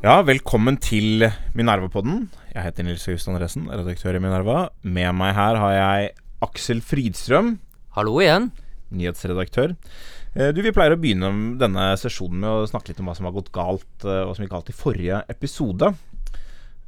Ja, 0.00 0.14
velkommen 0.24 0.78
til 0.80 1.26
Minerva-podden. 1.52 2.22
Jeg 2.54 2.64
heter 2.64 2.86
Nils 2.86 3.04
August 3.12 3.28
Andresen, 3.28 3.66
redaktør 3.68 4.16
i 4.16 4.22
Minerva. 4.24 4.70
Med 4.80 5.12
meg 5.18 5.34
her 5.36 5.58
har 5.60 5.74
jeg 5.76 6.14
Aksel 6.46 6.80
Fridstrøm, 6.80 7.58
Hallo 7.92 8.14
igjen. 8.24 8.48
nyhetsredaktør. 8.90 9.76
Eh, 10.34 10.52
Du, 10.56 10.62
Vi 10.62 10.72
pleier 10.72 10.96
å 10.96 11.00
begynne 11.02 11.58
denne 11.60 11.90
sesjonen 12.00 12.40
med 12.40 12.48
å 12.48 12.66
snakke 12.70 12.88
litt 12.94 13.00
om 13.00 13.06
hva 13.12 13.16
som 13.16 13.26
har 13.28 13.36
gått 13.36 13.52
galt, 13.52 14.04
eh, 14.04 14.24
og 14.24 14.34
som 14.34 14.42
gikk 14.46 14.54
galt 14.56 14.70
i 14.72 14.78
forrige 14.80 15.20
episode. 15.28 15.94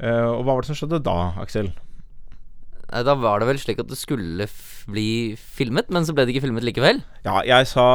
Eh, 0.01 0.25
Og 0.33 0.47
Hva 0.47 0.55
var 0.57 0.63
det 0.63 0.73
som 0.75 0.77
skjedde 0.89 1.03
da, 1.05 1.35
Aksel? 1.37 1.75
Da 2.93 3.15
var 3.17 3.41
det 3.41 3.49
vel 3.49 3.61
slik 3.61 3.81
at 3.81 3.89
det 3.89 3.97
skulle 3.97 4.47
bli 4.93 5.35
filmet, 5.39 5.89
men 5.95 6.05
så 6.05 6.13
ble 6.13 6.27
det 6.27 6.35
ikke 6.35 6.45
filmet 6.45 6.67
likevel. 6.67 7.01
Ja, 7.25 7.41
jeg 7.47 7.69
sa 7.71 7.87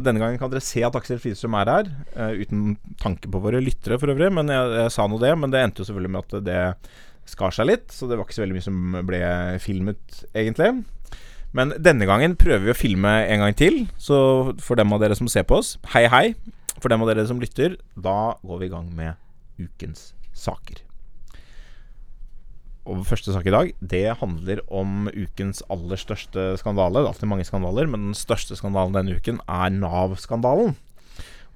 denne 0.00 0.22
gangen 0.22 0.40
kan 0.40 0.52
dere 0.52 0.64
se 0.64 0.84
at 0.86 0.96
Aksel 0.96 1.20
Fridstrøm 1.20 1.56
er 1.60 1.72
her. 1.72 1.90
Uh, 2.16 2.40
uten 2.40 2.76
tanke 3.02 3.28
på 3.28 3.42
våre 3.42 3.60
lyttere 3.60 3.98
for 4.00 4.12
øvrig, 4.14 4.30
men 4.32 4.52
jeg, 4.52 4.72
jeg 4.80 4.94
sa 4.94 5.08
nå 5.10 5.20
det. 5.20 5.34
Men 5.36 5.52
det 5.52 5.62
endte 5.62 5.82
jo 5.82 5.90
selvfølgelig 5.90 6.14
med 6.14 6.24
at 6.24 6.46
det 6.46 6.62
skar 7.26 7.54
seg 7.54 7.68
litt, 7.68 7.90
så 7.92 8.08
det 8.08 8.16
var 8.16 8.24
ikke 8.26 8.38
så 8.38 8.44
veldig 8.44 8.56
mye 8.56 8.66
som 8.66 9.00
ble 9.08 9.22
filmet, 9.62 10.20
egentlig. 10.30 10.72
Men 11.56 11.72
denne 11.82 12.08
gangen 12.08 12.36
prøver 12.38 12.68
vi 12.68 12.74
å 12.74 12.78
filme 12.78 13.12
en 13.26 13.44
gang 13.44 13.56
til. 13.58 13.82
Så 13.98 14.18
for 14.62 14.78
dem 14.78 14.94
av 14.94 15.02
dere 15.02 15.18
som 15.18 15.30
ser 15.30 15.46
på 15.48 15.60
oss, 15.60 15.76
hei, 15.94 16.06
hei. 16.12 16.26
For 16.76 16.92
dem 16.92 17.02
av 17.02 17.10
dere 17.10 17.26
som 17.28 17.40
lytter, 17.42 17.78
da 17.96 18.36
går 18.46 18.62
vi 18.62 18.70
i 18.70 18.74
gang 18.74 18.90
med 18.94 19.16
ukens 19.58 20.12
saker. 20.36 20.85
Og 22.86 23.02
første 23.08 23.34
sak 23.34 23.48
i 23.48 23.54
dag, 23.54 23.72
det 23.82 24.18
handler 24.20 24.60
om 24.70 25.08
ukens 25.10 25.62
aller 25.72 25.98
største 25.98 26.52
skandale. 26.60 27.00
Det 27.00 27.08
er 27.08 27.12
alltid 27.14 27.30
mange 27.32 27.46
skandaler, 27.48 27.88
men 27.90 28.10
den 28.10 28.18
største 28.18 28.58
skandalen 28.58 28.94
denne 28.94 29.16
uken 29.18 29.40
er 29.50 29.72
Nav-skandalen. 29.74 30.76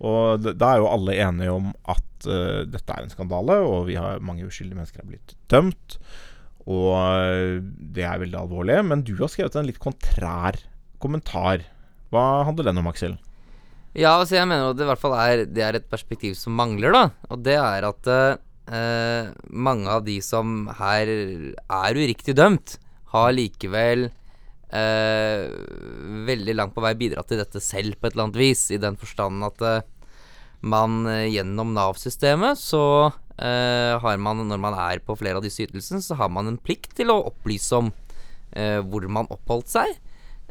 Og 0.00 0.42
da 0.42 0.72
er 0.72 0.80
jo 0.80 0.90
alle 0.90 1.14
enige 1.22 1.54
om 1.54 1.70
at 1.92 2.26
uh, 2.26 2.66
dette 2.66 2.96
er 2.96 3.04
en 3.04 3.12
skandale, 3.12 3.60
og 3.62 3.86
vi 3.90 3.98
har 4.00 4.24
mange 4.24 4.48
uskyldige 4.48 4.80
mennesker 4.80 5.04
har 5.04 5.10
blitt 5.12 5.36
dømt. 5.52 5.98
Og 6.70 6.92
eh, 6.98 7.56
det 7.64 8.04
er 8.04 8.20
veldig 8.20 8.36
alvorlig. 8.36 8.76
Men 8.86 9.02
du 9.06 9.14
har 9.18 9.30
skrevet 9.32 9.56
en 9.58 9.66
litt 9.66 9.80
kontrær 9.82 10.58
kommentar. 11.02 11.64
Hva 12.12 12.44
handler 12.46 12.68
den 12.68 12.78
om, 12.82 12.90
Aksel? 12.90 13.16
Ja, 13.96 14.12
altså 14.20 14.36
jeg 14.36 14.46
mener 14.46 14.70
at 14.70 14.78
det 14.78 14.84
i 14.84 14.90
hvert 14.90 15.02
fall 15.02 15.16
er 15.18 15.40
Det 15.50 15.62
er 15.66 15.74
et 15.74 15.88
perspektiv 15.90 16.36
som 16.38 16.54
mangler, 16.54 16.94
da. 16.94 17.02
Og 17.32 17.42
det 17.42 17.56
er 17.58 17.88
at 17.88 18.10
eh, 18.72 19.30
mange 19.50 19.90
av 19.90 20.04
de 20.06 20.16
som 20.24 20.68
her 20.78 21.10
er 21.10 21.98
uriktig 21.98 22.36
dømt, 22.38 22.78
har 23.10 23.32
likevel 23.34 24.06
eh, 24.70 25.46
veldig 26.30 26.54
langt 26.56 26.76
på 26.76 26.84
vei 26.84 26.94
bidratt 26.98 27.30
til 27.30 27.40
dette 27.42 27.62
selv, 27.62 27.98
på 27.98 28.08
et 28.08 28.14
eller 28.14 28.28
annet 28.28 28.42
vis. 28.42 28.68
I 28.70 28.80
den 28.82 28.98
forstand 29.00 29.42
at 29.46 29.64
eh, 29.66 29.88
man 30.60 31.02
eh, 31.10 31.28
gjennom 31.32 31.74
Nav-systemet 31.76 32.60
så 32.60 32.84
eh, 33.38 33.96
har 34.02 34.22
man, 34.22 34.44
når 34.48 34.62
man 34.62 34.78
er 34.78 35.02
på 35.04 35.18
flere 35.18 35.40
av 35.40 35.46
disse 35.46 35.66
ytelsene, 35.66 36.02
så 36.04 36.18
har 36.20 36.30
man 36.32 36.50
en 36.50 36.60
plikt 36.60 36.94
til 37.00 37.12
å 37.12 37.22
opplyse 37.32 37.82
om 37.82 37.92
hvor 38.50 39.04
man 39.06 39.28
oppholdt 39.30 39.68
seg. 39.70 39.92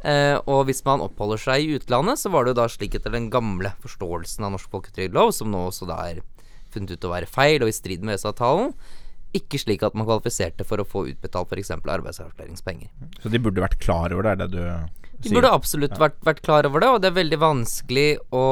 Eh, 0.00 0.36
og 0.48 0.64
hvis 0.68 0.80
man 0.86 1.02
oppholder 1.04 1.40
seg 1.40 1.64
i 1.64 1.74
utlandet, 1.76 2.20
så 2.22 2.30
var 2.32 2.46
det 2.46 2.54
jo 2.54 2.60
da 2.62 2.68
slik 2.72 2.94
etter 2.96 3.12
den 3.12 3.28
gamle 3.32 3.74
forståelsen 3.82 4.46
av 4.46 4.54
norsk 4.54 4.72
folketrygdlov, 4.72 5.34
som 5.36 5.50
nå 5.52 5.66
også 5.68 5.88
da 5.90 5.98
er 6.08 6.22
funnet 6.74 6.96
ut 6.96 7.06
å 7.06 7.12
være 7.12 7.30
feil 7.30 7.64
og 7.64 7.70
i 7.70 7.76
strid 7.76 8.04
med 8.04 8.16
EØS-avtalen, 8.16 8.74
ikke 9.36 9.60
slik 9.62 9.84
at 9.86 9.94
man 9.94 10.08
kvalifiserte 10.08 10.66
for 10.66 10.82
å 10.82 10.86
få 10.86 11.04
utbetalt 11.12 11.52
f.eks. 11.52 11.70
arbeidsavklaringspenger. 11.78 12.90
Så 13.22 13.30
de 13.30 13.38
burde 13.42 13.62
vært 13.62 13.78
klar 13.82 14.14
over 14.14 14.26
det, 14.26 14.32
er 14.32 14.40
det 14.42 14.48
du 14.56 14.60
sier? 14.60 14.88
De 15.20 15.34
burde 15.36 15.52
absolutt 15.52 15.98
vært, 16.00 16.16
vært 16.26 16.40
klar 16.42 16.66
over 16.66 16.82
det, 16.82 16.90
og 16.90 17.02
det 17.02 17.10
er 17.10 17.18
veldig 17.20 17.38
vanskelig 17.42 18.08
å 18.34 18.46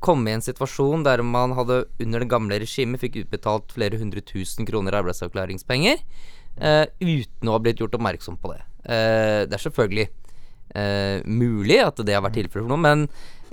komme 0.00 0.30
i 0.30 0.36
en 0.36 0.44
situasjon 0.44 1.04
der 1.04 1.20
man 1.26 1.52
hadde 1.56 1.82
under 2.00 2.22
det 2.22 2.30
gamle 2.32 2.58
regimet 2.62 3.02
fikk 3.02 3.20
utbetalt 3.24 3.74
flere 3.74 3.98
hundre 4.00 4.22
tusen 4.24 4.66
kroner 4.68 4.96
arbeidsavklaringspenger 5.02 6.00
eh, 6.00 6.86
uten 7.02 7.50
å 7.50 7.56
ha 7.56 7.60
blitt 7.62 7.82
gjort 7.82 7.98
oppmerksom 7.98 8.38
på 8.40 8.54
det. 8.54 8.62
Eh, 8.88 9.42
det 9.46 9.58
er 9.58 9.64
selvfølgelig 9.66 10.08
eh, 10.08 11.18
mulig 11.28 11.78
at 11.84 12.00
det 12.00 12.16
har 12.16 12.24
vært 12.24 12.40
tilfellet 12.40 12.64
for 12.64 12.72
noen, 12.72 12.86
men 12.86 13.06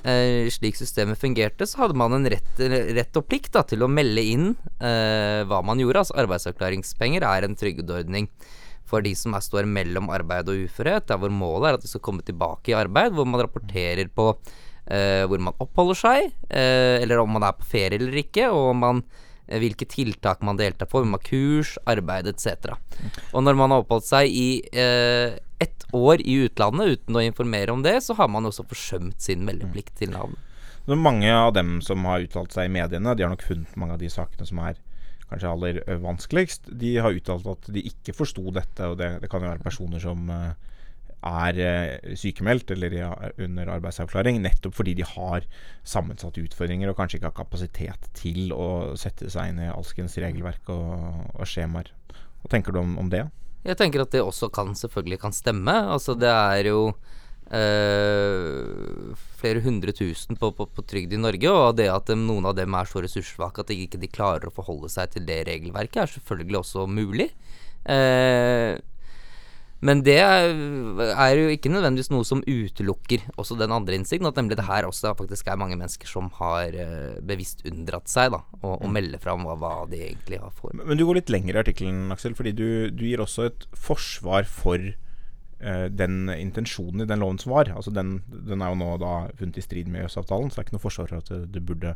eh, 0.04 0.48
slik 0.54 0.78
systemet 0.80 1.20
fungerte, 1.20 1.68
så 1.68 1.84
hadde 1.84 1.98
man 2.00 2.16
en 2.16 2.30
rett, 2.32 2.64
rett 2.96 3.20
og 3.20 3.28
plikt 3.30 3.54
da, 3.56 3.66
til 3.68 3.84
å 3.86 3.92
melde 3.92 4.24
inn 4.24 4.48
eh, 4.80 5.46
hva 5.50 5.62
man 5.66 5.82
gjorde. 5.82 6.06
Altså 6.06 6.18
arbeidsavklaringspenger 6.24 7.26
er 7.28 7.48
en 7.48 7.58
trygdeordning 7.60 8.30
for 8.90 9.06
de 9.06 9.14
som 9.18 9.36
er, 9.38 9.46
står 9.46 9.70
mellom 9.70 10.10
arbeid 10.14 10.50
og 10.50 10.66
uførhet, 10.66 11.08
der 11.10 11.20
hvor 11.22 11.34
målet 11.34 11.70
er 11.70 11.78
at 11.78 11.86
de 11.86 11.92
skal 11.92 12.04
komme 12.06 12.26
tilbake 12.26 12.74
i 12.74 12.78
arbeid, 12.78 13.14
hvor 13.14 13.28
man 13.30 13.44
rapporterer 13.44 14.10
på 14.10 14.32
eh, 14.90 15.24
hvor 15.30 15.42
man 15.50 15.58
oppholder 15.62 16.00
seg, 16.00 16.30
eh, 16.50 16.98
eller 17.04 17.22
om 17.22 17.36
man 17.38 17.46
er 17.48 17.58
på 17.58 17.68
ferie 17.70 18.00
eller 18.00 18.22
ikke, 18.24 18.50
og 18.50 18.72
om 18.74 18.82
man, 18.86 19.04
hvilke 19.50 19.88
tiltak 19.90 20.44
man 20.46 20.60
deltar 20.60 20.90
på, 20.90 21.02
man 21.08 21.22
kurs, 21.26 21.78
arbeid 21.90 22.30
etc. 22.30 22.76
Og 23.34 23.44
når 23.44 23.58
man 23.58 23.74
har 23.74 23.84
oppholdt 23.84 24.08
seg 24.10 24.30
i 24.30 24.50
eh, 24.70 25.40
ett 25.60 25.88
år 25.96 26.22
i 26.22 26.38
utlandet 26.46 27.00
uten 27.00 27.18
å 27.18 27.24
informere 27.26 27.74
om 27.74 27.82
det, 27.84 27.98
så 28.06 28.16
har 28.20 28.30
man 28.32 28.46
også 28.48 28.68
forsømt 28.70 29.20
sin 29.22 29.44
meldeplikt 29.48 29.98
til 30.00 30.14
Nav. 30.14 30.38
Mange 30.90 31.30
av 31.30 31.52
dem 31.54 31.80
som 31.86 32.06
har 32.10 32.24
uttalt 32.24 32.54
seg 32.56 32.70
i 32.70 32.74
mediene, 32.74 33.14
de 33.14 33.26
har 33.26 33.34
nok 33.34 33.46
funnet 33.46 33.76
mange 33.78 33.98
av 33.98 34.02
de 34.02 34.10
sakene 34.10 34.48
som 34.48 34.62
er 34.64 34.80
kanskje 35.30 35.52
aller 35.52 35.82
vanskeligst. 36.02 36.72
De 36.82 36.96
har 36.98 37.14
uttalt 37.14 37.46
at 37.52 37.70
de 37.74 37.84
ikke 37.86 38.16
forsto 38.18 38.48
dette, 38.56 38.88
og 38.88 38.98
det, 39.02 39.12
det 39.22 39.30
kan 39.30 39.44
jo 39.46 39.52
være 39.52 39.66
personer 39.66 40.02
som 40.02 40.24
ø, 40.34 40.40
er 41.26 42.16
sykemeldt 42.18 42.72
eller 42.76 42.96
under 43.42 43.72
arbeidsavklaring, 43.76 44.40
nettopp 44.44 44.78
fordi 44.78 44.96
de 45.00 45.08
har 45.08 45.48
sammensatte 45.84 46.44
utfordringer 46.46 46.92
og 46.92 46.98
kanskje 47.00 47.20
ikke 47.20 47.32
har 47.32 47.40
kapasitet 47.42 48.10
til 48.18 48.54
å 48.56 48.96
sette 49.00 49.28
seg 49.32 49.52
inn 49.52 49.64
i 49.66 49.72
alskens 49.74 50.16
regelverk 50.22 50.72
og, 50.72 50.96
og 51.36 51.46
skjemaer. 51.50 51.92
Hva 52.40 52.52
tenker 52.54 52.76
du 52.76 52.80
om, 52.82 52.96
om 53.02 53.12
det? 53.12 53.26
Jeg 53.68 53.76
tenker 53.80 54.06
at 54.06 54.14
det 54.16 54.24
også 54.24 54.48
kan 54.56 54.72
selvfølgelig 54.78 55.20
kan 55.20 55.36
stemme. 55.36 55.76
Altså 55.92 56.16
det 56.16 56.30
er 56.32 56.70
jo 56.72 56.84
eh, 57.52 59.12
flere 59.42 59.64
hundre 59.66 59.92
tusen 59.96 60.40
på, 60.40 60.54
på, 60.56 60.70
på 60.72 60.86
trygd 60.88 61.18
i 61.18 61.20
Norge, 61.20 61.52
og 61.52 61.76
det 61.80 61.90
at 61.92 62.08
de, 62.08 62.16
noen 62.20 62.48
av 62.48 62.56
dem 62.58 62.78
er 62.80 62.88
så 62.88 63.04
ressurssvake 63.04 63.66
at 63.66 63.74
de 63.74 63.82
ikke 63.84 64.00
de 64.00 64.12
klarer 64.12 64.48
å 64.48 64.56
forholde 64.56 64.92
seg 64.94 65.12
til 65.16 65.28
det 65.28 65.42
regelverket, 65.52 66.00
er 66.06 66.14
selvfølgelig 66.16 66.62
også 66.62 66.88
mulig. 66.88 67.28
Eh, 67.84 68.80
men 69.86 70.02
det 70.04 70.18
er, 70.20 70.50
er 71.08 71.38
jo 71.40 71.52
ikke 71.54 71.72
nødvendigvis 71.72 72.10
noe 72.12 72.26
som 72.28 72.42
utelukker 72.44 73.24
også 73.40 73.56
den 73.60 73.72
andre 73.72 73.96
innsikten, 73.96 74.28
at 74.28 74.40
nemlig 74.40 74.58
det 74.60 74.68
her 74.68 74.88
også 74.88 75.14
faktisk 75.16 75.48
er 75.48 75.60
mange 75.60 75.78
mennesker 75.80 76.10
som 76.10 76.28
har 76.36 76.76
eh, 76.76 77.20
bevisst 77.24 77.64
unndratt 77.70 78.12
seg 78.12 78.34
da, 78.36 78.42
å, 78.60 78.76
å 78.76 78.92
melde 78.92 79.22
fra 79.24 79.38
om 79.38 79.48
hva, 79.48 79.56
hva 79.60 79.74
de 79.92 80.02
egentlig 80.10 80.42
har 80.42 80.52
for. 80.56 80.76
Men 80.76 81.00
du 81.00 81.06
går 81.08 81.22
litt 81.22 81.32
lenger 81.32 81.56
i 81.56 81.62
artikkelen, 81.64 82.10
Aksel, 82.12 82.36
fordi 82.36 82.54
du, 82.58 82.68
du 82.92 83.06
gir 83.08 83.24
også 83.24 83.48
et 83.48 83.64
forsvar 83.88 84.50
for 84.52 84.84
uh, 84.84 85.88
den 85.88 86.28
intensjonen 86.36 87.06
i 87.06 87.08
den 87.08 87.24
loven 87.24 87.40
som 87.40 87.56
var. 87.56 87.72
Altså 87.72 87.96
den, 87.96 88.18
den 88.28 88.60
er 88.60 88.74
jo 88.74 88.82
nå 88.82 88.98
da 89.00 89.14
funnet 89.40 89.62
i 89.62 89.64
strid 89.64 89.88
med 89.88 90.04
EØS-avtalen, 90.04 90.52
så 90.52 90.60
det 90.60 90.66
er 90.66 90.68
ikke 90.68 90.76
noe 90.76 90.88
forsvar 90.90 91.14
for 91.14 91.24
at 91.24 91.32
det, 91.32 91.40
det 91.56 91.64
burde 91.72 91.96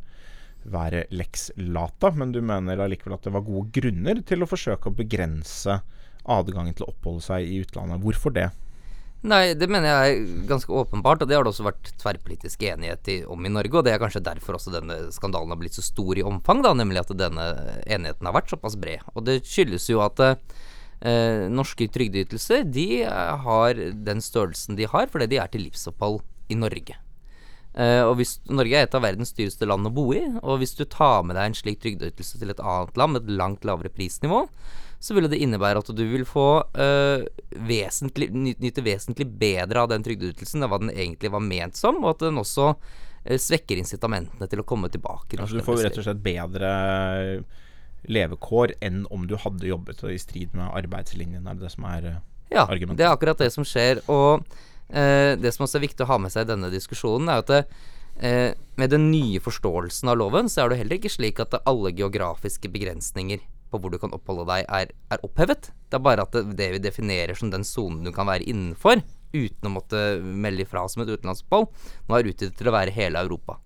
være 0.71 1.03
lex 1.11 1.49
lata. 1.59 2.13
Men 2.15 2.31
du 2.31 2.39
mener 2.39 2.79
allikevel 2.79 3.17
at 3.17 3.27
det 3.27 3.35
var 3.35 3.43
gode 3.43 3.75
grunner 3.75 4.23
til 4.23 4.47
å 4.47 4.47
forsøke 4.47 4.87
å 4.87 4.95
begrense 5.03 5.81
adgangen 6.25 6.75
til 6.77 6.87
å 6.87 6.93
oppholde 6.93 7.23
seg 7.25 7.47
i 7.47 7.61
utlandet. 7.63 8.01
Hvorfor 8.03 8.33
det? 8.35 8.49
Nei, 9.23 9.53
det 9.55 9.69
mener 9.71 9.87
jeg 9.87 10.15
er 10.17 10.47
ganske 10.49 10.73
åpenbart, 10.75 11.21
og 11.23 11.29
det 11.29 11.37
har 11.37 11.45
det 11.45 11.53
også 11.53 11.63
vært 11.63 11.93
tverrpolitisk 12.01 12.65
enighet 12.67 13.07
om 13.31 13.45
i 13.47 13.51
Norge. 13.53 13.77
Og 13.79 13.85
det 13.87 13.93
er 13.93 14.01
kanskje 14.01 14.23
derfor 14.25 14.57
også 14.57 14.73
denne 14.73 14.97
skandalen 15.15 15.53
har 15.53 15.61
blitt 15.61 15.77
så 15.77 15.85
stor 15.85 16.19
i 16.19 16.25
omfang, 16.27 16.59
da, 16.65 16.73
nemlig 16.75 16.99
at 17.05 17.13
denne 17.15 17.45
enigheten 17.87 18.27
har 18.27 18.35
vært 18.35 18.51
såpass 18.51 18.75
bred. 18.79 19.05
Og 19.15 19.23
det 19.29 19.39
skyldes 19.47 19.87
jo 19.87 20.03
at 20.03 20.19
eh, 20.27 21.47
norske 21.47 21.87
trygdeytelser 21.95 22.67
de 22.67 22.87
eh, 23.05 23.47
har 23.47 23.79
den 24.09 24.23
størrelsen 24.23 24.75
de 24.79 24.91
har 24.91 25.07
fordi 25.13 25.31
de 25.31 25.39
er 25.39 25.55
til 25.55 25.69
livsopphold 25.69 26.19
i 26.51 26.59
Norge. 26.59 26.99
Eh, 27.73 28.03
og 28.03 28.17
hvis 28.19 28.37
Norge 28.51 28.75
er 28.75 28.85
et 28.89 28.99
av 28.99 29.07
verdens 29.07 29.31
dyreste 29.33 29.71
land 29.71 29.87
å 29.87 29.95
bo 29.95 30.09
i, 30.13 30.21
og 30.43 30.59
hvis 30.61 30.75
du 30.75 30.83
tar 30.83 31.23
med 31.23 31.39
deg 31.39 31.47
en 31.47 31.57
slik 31.57 31.79
trygdeytelse 31.81 32.43
til 32.43 32.51
et 32.51 32.59
annet 32.59 32.99
land 32.99 33.15
med 33.15 33.23
et 33.23 33.37
langt 33.39 33.63
lavere 33.63 33.93
prisnivå, 33.93 34.43
så 35.03 35.15
ville 35.15 35.27
det 35.27 35.41
innebære 35.43 35.81
at 35.83 35.89
du 35.91 36.03
vil 36.07 36.23
få 36.27 36.47
øh, 36.79 37.25
vesentlig, 37.67 38.29
nyte 38.31 38.83
vesentlig 38.85 39.27
bedre 39.27 39.83
av 39.83 39.89
den 39.91 40.05
trygdeytelsen 40.05 40.63
enn 40.63 40.71
hva 40.71 40.79
den 40.79 40.93
egentlig 40.93 41.33
var 41.33 41.43
ment 41.43 41.75
som, 41.75 41.99
og 42.05 42.13
at 42.13 42.23
den 42.23 42.39
også 42.39 42.69
øh, 42.71 43.35
svekker 43.35 43.81
incitamentene 43.81 44.47
til 44.47 44.63
å 44.63 44.67
komme 44.67 44.87
tilbake. 44.93 45.35
Altså, 45.35 45.59
du 45.59 45.65
får 45.67 45.81
rett 45.83 45.99
og 45.99 46.07
slett 46.07 46.23
bedre 46.23 46.71
levekår 48.07 48.75
enn 48.83 49.03
om 49.11 49.27
du 49.27 49.35
hadde 49.39 49.67
jobbet 49.67 50.03
i 50.11 50.19
strid 50.19 50.55
med 50.57 50.71
arbeidslinjen. 50.71 51.47
Er 51.47 51.57
det 51.59 51.67
det 51.67 51.73
som 51.75 51.87
er 51.89 52.07
eh, 52.09 52.21
Ja, 52.53 52.63
argumentet. 52.67 52.99
det 53.01 53.07
er 53.07 53.15
akkurat 53.15 53.43
det 53.43 53.51
som 53.55 53.67
skjer. 53.67 53.99
Og 54.11 54.43
øh, 54.89 55.33
det 55.39 55.53
som 55.55 55.65
også 55.67 55.79
er 55.79 55.87
viktig 55.87 56.05
å 56.05 56.11
ha 56.11 56.19
med 56.21 56.33
seg 56.33 56.47
i 56.47 56.53
denne 56.53 56.71
diskusjonen, 56.73 57.31
er 57.31 57.43
at 57.43 57.51
det, 57.51 57.61
eh, 58.23 58.51
med 58.79 58.93
den 58.95 59.09
nye 59.11 59.43
forståelsen 59.43 60.11
av 60.11 60.19
loven, 60.19 60.51
så 60.51 60.63
er 60.63 60.71
det 60.71 60.79
heller 60.83 60.99
ikke 60.99 61.11
slik 61.11 61.43
at 61.43 61.59
alle 61.63 61.91
geografiske 61.95 62.71
begrensninger 62.71 63.43
på 63.73 63.81
hvor 63.81 63.93
du 63.93 63.99
kan 64.01 64.13
oppholde 64.15 64.45
deg, 64.49 64.69
er, 64.69 64.93
er 65.11 65.25
opphevet. 65.25 65.71
Det 65.89 65.97
er 65.97 66.05
bare 66.05 66.25
at 66.27 66.35
det, 66.35 66.45
det 66.59 66.69
vi 66.75 66.81
definerer 66.85 67.37
som 67.37 67.51
den 67.53 67.65
sonen 67.67 68.05
du 68.05 68.13
kan 68.15 68.29
være 68.29 68.45
innenfor, 68.49 69.01
uten 69.33 69.69
å 69.69 69.73
måtte 69.73 70.03
melde 70.21 70.65
ifra 70.65 70.85
som 70.89 71.03
et 71.03 71.11
utenlandsopphold, 71.11 71.69
nå 72.07 72.17
er 72.17 72.29
utvidet 72.29 72.57
til 72.59 72.69
å 72.69 72.75
være 72.75 72.93
hele 72.93 73.21
Europa. 73.25 73.57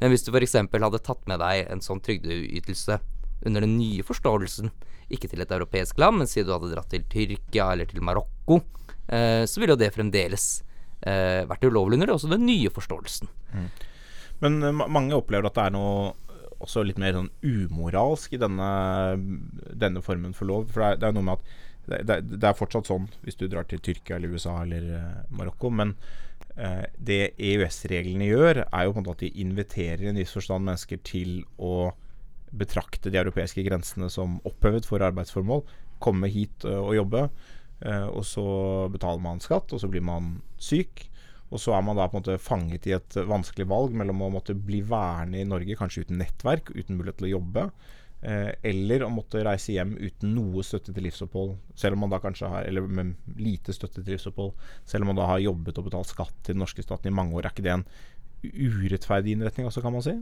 Men 0.00 0.14
hvis 0.14 0.24
du 0.24 0.30
f.eks. 0.32 0.56
hadde 0.56 1.02
tatt 1.04 1.26
med 1.28 1.42
deg 1.42 1.66
en 1.68 1.82
sånn 1.84 2.00
trygdeytelse 2.04 3.00
under 3.48 3.66
den 3.66 3.76
nye 3.76 4.06
forståelsen, 4.06 4.70
ikke 5.10 5.28
til 5.32 5.42
et 5.42 5.52
europeisk 5.52 5.98
land, 6.00 6.20
men 6.20 6.30
si 6.30 6.44
du 6.46 6.52
hadde 6.54 6.70
dratt 6.70 6.90
til 6.92 7.04
Tyrkia 7.10 7.72
eller 7.74 7.90
til 7.90 8.04
Marokko, 8.06 8.60
eh, 9.10 9.42
så 9.50 9.60
ville 9.60 9.74
jo 9.74 9.80
det 9.80 9.92
fremdeles 9.96 10.46
eh, 11.02 11.42
vært 11.50 11.66
ulovlig 11.66 11.98
under 11.98 12.14
også 12.14 12.30
den 12.30 12.46
nye 12.46 12.70
forståelsen. 12.72 13.32
Mm. 13.52 13.70
Men 14.40 14.62
uh, 14.64 14.72
mange 14.72 15.16
opplever 15.16 15.48
at 15.50 15.56
det 15.58 15.66
er 15.68 15.74
noe 15.74 16.29
også 16.60 16.84
litt 16.84 17.00
mer 17.00 17.16
sånn 17.16 17.30
umoralsk 17.42 18.36
i 18.36 18.40
denne, 18.40 18.70
denne 19.80 20.02
formen 20.04 20.36
for 20.36 20.50
lov. 20.50 20.68
For 20.72 20.82
det 20.82 20.88
er, 20.88 21.00
det 21.00 21.08
er 21.08 21.16
noe 21.16 21.26
med 21.26 21.38
at 21.38 21.58
det, 21.90 22.18
det, 22.28 22.44
er 22.44 22.56
fortsatt 22.56 22.90
sånn 22.90 23.08
hvis 23.24 23.38
du 23.40 23.46
drar 23.50 23.66
til 23.68 23.80
Tyrkia 23.82 24.18
eller 24.18 24.34
USA 24.34 24.60
eller 24.62 24.90
uh, 24.92 25.22
Marokko. 25.34 25.72
Men 25.74 25.94
uh, 26.56 26.84
det 26.96 27.32
EØS-reglene 27.34 28.28
gjør, 28.28 28.64
er 28.66 28.86
jo 28.86 28.94
på 28.94 29.02
en 29.02 29.08
måte 29.08 29.18
at 29.18 29.24
de 29.26 29.44
inviterer 29.44 30.10
en 30.10 30.20
viss 30.20 30.34
forstand 30.36 30.68
mennesker 30.68 31.02
til 31.06 31.40
å 31.58 31.90
betrakte 32.50 33.12
de 33.12 33.20
europeiske 33.20 33.62
grensene 33.66 34.10
som 34.10 34.38
opphevet 34.48 34.88
for 34.88 35.02
arbeidsformål. 35.06 35.64
Komme 36.02 36.30
hit 36.32 36.68
uh, 36.68 36.82
og 36.82 36.94
jobbe. 36.98 37.30
og 37.80 38.24
så 38.28 38.42
betaler 38.92 39.22
man 39.24 39.38
skatt, 39.40 39.72
og 39.72 39.80
så 39.80 39.88
blir 39.88 40.02
man 40.04 40.42
syk. 40.60 41.06
Og 41.50 41.58
så 41.58 41.74
er 41.74 41.82
man 41.82 41.98
da 41.98 42.06
på 42.06 42.18
en 42.18 42.22
måte 42.22 42.40
fanget 42.42 42.86
i 42.86 42.94
et 42.94 43.16
vanskelig 43.26 43.66
valg 43.70 43.94
mellom 43.98 44.22
å 44.22 44.32
måtte 44.36 44.54
bli 44.54 44.84
værende 44.86 45.40
i 45.40 45.48
Norge, 45.48 45.78
kanskje 45.78 46.06
uten 46.06 46.20
nettverk, 46.22 46.70
uten 46.76 46.98
mulighet 46.98 47.18
til 47.20 47.30
å 47.30 47.34
jobbe, 47.38 47.70
Eh, 48.20 48.50
eller 48.68 49.00
å 49.00 49.08
måtte 49.08 49.40
reise 49.46 49.72
hjem 49.72 49.94
uten 49.96 50.34
noe 50.36 50.60
støtte 50.66 50.92
til 50.92 51.06
livsopphold, 51.06 51.54
selv 51.78 51.96
om 51.96 52.02
man 52.04 52.10
da 52.12 52.18
kanskje 52.20 52.50
har 52.52 52.66
Eller 52.68 52.84
med 52.84 53.14
lite 53.40 53.72
støtte 53.72 54.02
til 54.02 54.12
livsopphold, 54.12 54.52
selv 54.84 55.06
om 55.06 55.12
man 55.14 55.22
da 55.22 55.28
har 55.30 55.40
jobbet 55.40 55.80
og 55.80 55.86
betalt 55.88 56.10
skatt 56.10 56.34
til 56.42 56.52
den 56.52 56.60
norske 56.60 56.84
staten 56.84 57.08
i 57.08 57.14
mange 57.16 57.38
år. 57.38 57.48
Er 57.48 57.54
ikke 57.54 57.64
det 57.64 57.78
en 57.78 57.86
urettferdig 58.44 59.32
innretning 59.32 59.70
også, 59.70 59.80
kan 59.80 59.96
man 59.96 60.04
si? 60.04 60.18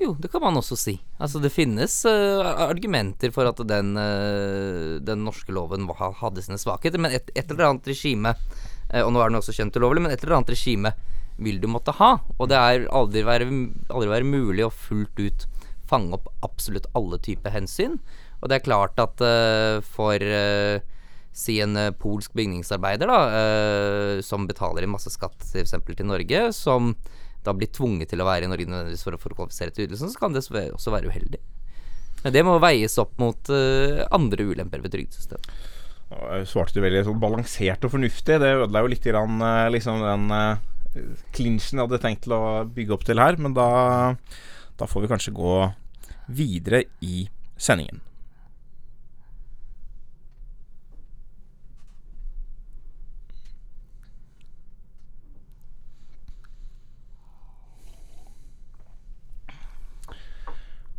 Jo, 0.00 0.14
det 0.14 0.30
kan 0.32 0.40
man 0.40 0.56
også 0.56 0.78
si. 0.78 0.94
Altså 1.18 1.42
Det 1.42 1.52
finnes 1.52 1.98
uh, 2.06 2.40
argumenter 2.68 3.32
for 3.34 3.50
at 3.50 3.60
den, 3.66 3.92
uh, 3.98 4.96
den 5.02 5.24
norske 5.26 5.52
loven 5.52 5.88
hadde 5.98 6.44
sine 6.44 6.56
svakheter, 6.60 7.02
men 7.02 7.16
et, 7.18 7.32
et 7.34 7.50
eller 7.50 7.72
annet 7.72 7.90
regime, 7.90 8.32
og 8.88 9.10
nå 9.12 9.20
er 9.20 9.30
den 9.30 9.38
også 9.38 9.52
kjent 9.52 9.76
ulovlig, 9.76 10.00
men 10.04 10.14
et 10.14 10.22
eller 10.24 10.38
annet 10.38 10.54
regime 10.54 10.94
vil 11.38 11.60
du 11.62 11.68
måtte 11.70 11.94
ha. 11.98 12.14
Og 12.38 12.50
det 12.50 12.58
er 12.58 12.86
aldri 12.94 13.22
være, 13.26 13.48
aldri 13.92 14.10
være 14.10 14.28
mulig 14.28 14.66
å 14.66 14.74
fullt 14.74 15.20
ut 15.20 15.46
fange 15.88 16.18
opp 16.18 16.28
absolutt 16.44 16.88
alle 16.98 17.18
typer 17.24 17.54
hensyn. 17.54 17.98
Og 18.42 18.50
det 18.50 18.58
er 18.58 18.66
klart 18.66 18.98
at 19.02 19.22
uh, 19.24 19.78
for 19.84 20.22
uh, 20.22 20.78
si 21.34 21.58
en 21.64 21.78
uh, 21.78 21.94
polsk 21.96 22.34
bygningsarbeider 22.38 23.10
da, 23.10 23.20
som 24.24 24.48
betaler 24.48 24.84
inn 24.84 24.92
masse 24.92 25.12
skatt 25.14 25.46
f.eks. 25.46 25.76
til 25.88 26.08
Norge, 26.08 26.48
som 26.56 26.94
da 27.46 27.54
blir 27.54 27.70
tvunget 27.72 28.10
til 28.12 28.22
å 28.22 28.26
være 28.28 28.48
i 28.48 28.50
Norge 28.50 28.66
nødvendigvis 28.68 29.06
for, 29.06 29.14
å 29.14 29.38
kvalifisere 29.38 29.72
til 29.72 29.86
ytelsen, 29.86 30.10
så 30.12 30.20
kan 30.20 30.34
det 30.34 30.44
også 30.44 30.92
være 30.92 31.12
uheldig. 31.12 31.40
Men 32.24 32.34
det 32.34 32.42
må 32.42 32.56
veies 32.58 32.98
opp 32.98 33.12
mot 33.22 33.50
andre 34.10 34.48
ulemper 34.50 34.82
ved 34.82 34.90
trygdesystemet. 34.96 35.46
Svarte 36.48 36.80
veldig 36.80 37.04
sånn 37.04 37.20
balansert 37.20 37.84
og 37.84 37.92
fornuftig. 37.92 38.38
Det 38.40 38.54
ødela 38.56 38.84
jo 38.84 38.92
litt 38.94 39.04
grann, 39.04 39.42
liksom 39.74 40.00
den 40.02 40.28
klinsjen 41.36 41.78
jeg 41.78 41.84
hadde 41.84 42.00
tenkt 42.02 42.24
til 42.24 42.34
å 42.34 42.44
bygge 42.64 42.94
opp 42.96 43.04
til 43.04 43.20
her, 43.20 43.36
men 43.36 43.52
da 43.54 43.68
da 44.78 44.86
får 44.86 45.02
vi 45.04 45.08
kanskje 45.10 45.34
gå 45.34 45.54
videre 46.30 46.84
i 47.02 47.26
sendingen. 47.58 48.00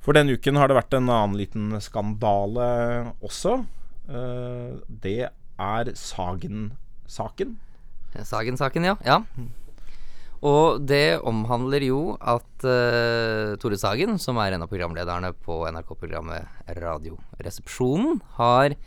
For 0.03 0.17
denne 0.17 0.33
uken 0.35 0.57
har 0.57 0.67
det 0.67 0.75
vært 0.75 0.95
en 0.97 1.11
annen 1.11 1.37
liten 1.37 1.75
skandale 1.83 2.65
også. 3.23 3.59
Eh, 4.09 4.77
det 4.89 5.29
er 5.29 5.91
Sagen-saken. 5.93 7.57
Sagen-saken, 8.25 8.87
ja. 8.89 8.95
ja. 9.05 9.19
Og 10.39 10.79
det 10.87 11.19
omhandler 11.27 11.83
jo 11.83 12.15
at 12.15 12.63
uh, 12.63 13.57
Tore 13.59 13.77
Sagen, 13.77 14.15
som 14.23 14.39
er 14.39 14.55
en 14.55 14.63
av 14.63 14.71
programlederne 14.71 15.33
på 15.43 15.59
NRK-programmet 15.67 16.71
Radioresepsjonen, 16.79 18.21
har 18.39 18.77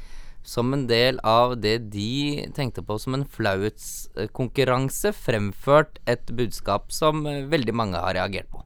som 0.42 0.72
en 0.74 0.86
del 0.88 1.20
av 1.22 1.54
det 1.60 1.76
de 1.92 2.48
tenkte 2.56 2.82
på 2.82 2.96
som 2.98 3.14
en 3.14 3.26
flauhetskonkurranse, 3.28 5.12
fremført 5.14 6.00
et 6.08 6.32
budskap 6.34 6.90
som 6.90 7.22
veldig 7.22 7.76
mange 7.76 8.00
har 8.00 8.16
reagert 8.16 8.50
på. 8.50 8.64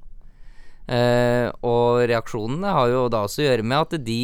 Uh, 0.87 1.51
og 1.67 2.07
reaksjonene 2.07 2.71
har 2.71 2.95
jo 2.95 3.09
da 3.11 3.27
også 3.27 3.43
å 3.43 3.49
gjøre 3.51 3.67
med 3.67 3.83
at 3.83 3.99
de 4.07 4.23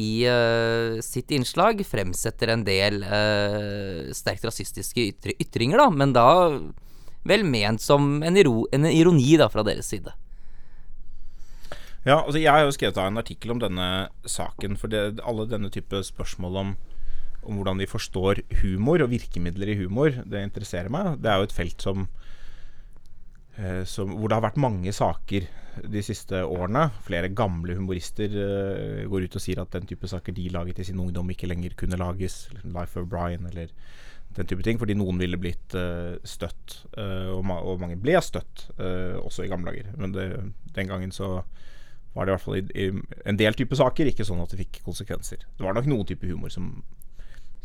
i 0.00 0.24
uh, 0.24 0.96
sitt 1.04 1.30
innslag 1.36 1.84
fremsetter 1.86 2.54
en 2.54 2.64
del 2.64 3.02
sterkt 4.16 4.48
rasistiske 4.48 5.04
ytri 5.12 5.36
ytringer, 5.44 5.84
da, 5.84 5.90
men 5.92 6.16
da 6.16 6.28
vel 7.28 7.44
ment 7.44 7.82
som 7.84 8.22
en, 8.24 8.36
iro, 8.40 8.64
en 8.72 8.88
ironi 8.88 9.36
da, 9.40 9.50
fra 9.52 9.64
deres 9.66 9.92
side. 9.92 10.14
Ja, 12.06 12.22
altså 12.22 12.40
jeg 12.40 12.48
har 12.48 12.64
jo 12.64 12.72
skrevet 12.72 12.96
av 12.96 13.10
en 13.10 13.20
artikkel 13.20 13.52
om 13.52 13.60
denne 13.60 14.08
saken. 14.24 14.78
For 14.80 14.92
det, 14.92 15.20
alle 15.26 15.48
denne 15.50 15.68
type 15.72 16.00
spørsmål 16.06 16.56
om, 16.62 16.70
om, 17.42 17.58
hvordan 17.58 17.80
de 17.82 17.88
forstår 17.90 18.40
humor 18.62 19.04
og 19.04 19.12
virkemidler 19.12 19.74
i 19.74 19.76
humor, 19.82 20.16
det 20.24 20.46
interesserer 20.46 20.88
meg. 20.92 21.18
Det 21.20 21.28
er 21.28 21.40
jo 21.40 21.50
et 21.50 21.56
felt 21.56 21.84
som, 21.84 22.08
som 23.84 24.14
hvor 24.16 24.30
det 24.30 24.36
har 24.38 24.44
vært 24.44 24.60
mange 24.62 24.92
saker 24.94 25.48
de 25.88 26.02
siste 26.04 26.42
årene. 26.44 26.88
Flere 27.06 27.30
gamle 27.32 27.76
humorister 27.78 28.32
eh, 28.32 29.08
går 29.10 29.26
ut 29.26 29.38
og 29.38 29.42
sier 29.42 29.62
at 29.62 29.72
den 29.74 29.88
type 29.88 30.08
saker 30.10 30.34
de 30.36 30.48
laget 30.52 30.80
i 30.82 30.86
sin 30.88 31.00
ungdom, 31.00 31.30
ikke 31.32 31.48
lenger 31.50 31.76
kunne 31.78 31.98
lages. 32.00 32.48
Life 32.64 32.98
of 33.00 33.08
Brian 33.10 33.46
eller 33.50 33.72
den 34.36 34.46
type 34.46 34.62
ting, 34.66 34.78
fordi 34.78 34.94
noen 34.94 35.18
ville 35.18 35.38
blitt 35.42 35.74
uh, 35.74 36.14
støtt. 36.22 36.84
Uh, 36.94 37.34
og, 37.34 37.40
ma 37.50 37.56
og, 37.66 37.80
mange 37.82 37.96
ble 37.98 38.14
støtt, 38.22 38.68
uh, 38.78 39.18
også 39.18 39.42
i 39.42 39.50
gamle 39.50 39.72
dager. 39.72 39.88
Men 39.98 40.14
det, 40.14 40.26
den 40.76 40.90
gangen 40.90 41.10
så 41.10 41.40
var 42.14 42.26
det 42.26 42.30
i 42.30 42.36
hvert 42.36 42.44
fall 42.44 42.60
i, 42.60 42.62
i, 42.78 43.16
en 43.26 43.38
del 43.38 43.58
type 43.58 43.74
saker 43.78 44.10
ikke 44.10 44.26
sånn 44.26 44.42
at 44.42 44.54
det 44.54 44.60
fikk 44.62 44.84
konsekvenser. 44.86 45.42
Det 45.58 45.66
var 45.66 45.74
nok 45.74 45.90
noen 45.90 46.06
type 46.06 46.30
humor 46.30 46.52
som 46.54 46.76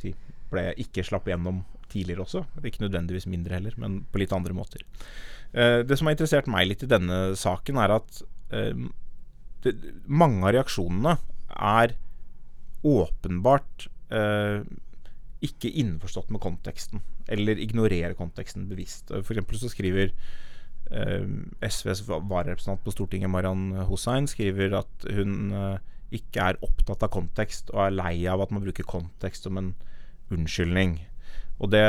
si, 0.01 0.15
ble 0.49 0.71
ikke 0.81 1.05
slapp 1.05 1.29
gjennom 1.29 1.61
tidligere 1.91 2.25
også. 2.25 2.43
Ikke 2.63 2.83
nødvendigvis 2.85 3.27
mindre 3.31 3.57
heller, 3.57 3.75
men 3.81 4.03
på 4.11 4.21
litt 4.21 4.33
andre 4.35 4.55
måter. 4.57 4.83
det 5.55 5.95
som 5.95 6.09
har 6.09 6.15
interessert 6.15 6.49
meg 6.51 6.67
litt 6.67 6.83
i 6.83 6.89
denne 6.91 7.19
saken, 7.39 7.77
er 7.79 7.93
at 7.95 8.17
det, 9.63 9.73
mange 10.07 10.43
av 10.43 10.55
reaksjonene 10.57 11.15
er 11.55 11.95
åpenbart 12.85 13.87
uh, 14.13 14.65
ikke 15.45 15.71
innforstått 15.81 16.31
med 16.33 16.41
konteksten, 16.43 17.01
eller 17.29 17.59
ignorerer 17.61 18.15
konteksten 18.17 18.67
bevisst. 18.69 19.11
Eksempel 19.13 19.59
så 19.59 19.69
skriver 19.69 20.13
eh, 20.89 21.25
SVs 21.67 22.01
vararepresentant 22.07 22.81
på 22.85 22.93
Stortinget, 22.93 23.29
Marian 23.29 23.67
Hussein, 23.89 24.29
skriver 24.31 24.77
at 24.79 25.05
hun 25.13 25.51
eh, 25.53 25.83
ikke 26.17 26.47
er 26.49 26.61
opptatt 26.65 27.03
av 27.05 27.11
kontekst, 27.13 27.69
og 27.75 27.83
er 27.83 27.97
lei 27.97 28.15
av 28.31 28.41
at 28.41 28.55
man 28.55 28.63
bruker 28.63 28.87
kontekst 28.89 29.45
som 29.45 29.59
en 29.61 29.73
unnskyldning. 30.33 30.97
Og 31.55 31.71
det, 31.71 31.83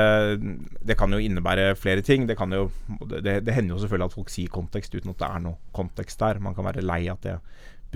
det, 0.86 0.94
kan 0.98 1.10
jo 1.10 1.18
innebære 1.18 1.74
flere 1.74 2.02
ting. 2.06 2.28
Det, 2.28 2.36
jo, 2.38 2.68
det, 3.10 3.40
det, 3.42 3.54
hender 3.54 3.74
jo 3.74 3.80
selvfølgelig 3.82 4.12
at 4.12 4.14
folk 4.14 4.30
sier 4.30 4.52
kontekst 4.52 4.94
uten 4.94 5.10
at 5.10 5.18
det 5.18 5.26
er 5.26 5.42
noe 5.42 5.58
kontekst 5.74 6.22
der. 6.22 6.38
Man 6.42 6.54
kan 6.54 6.68
være 6.68 6.84
lei 6.86 7.06
at 7.10 7.24
det 7.26 7.40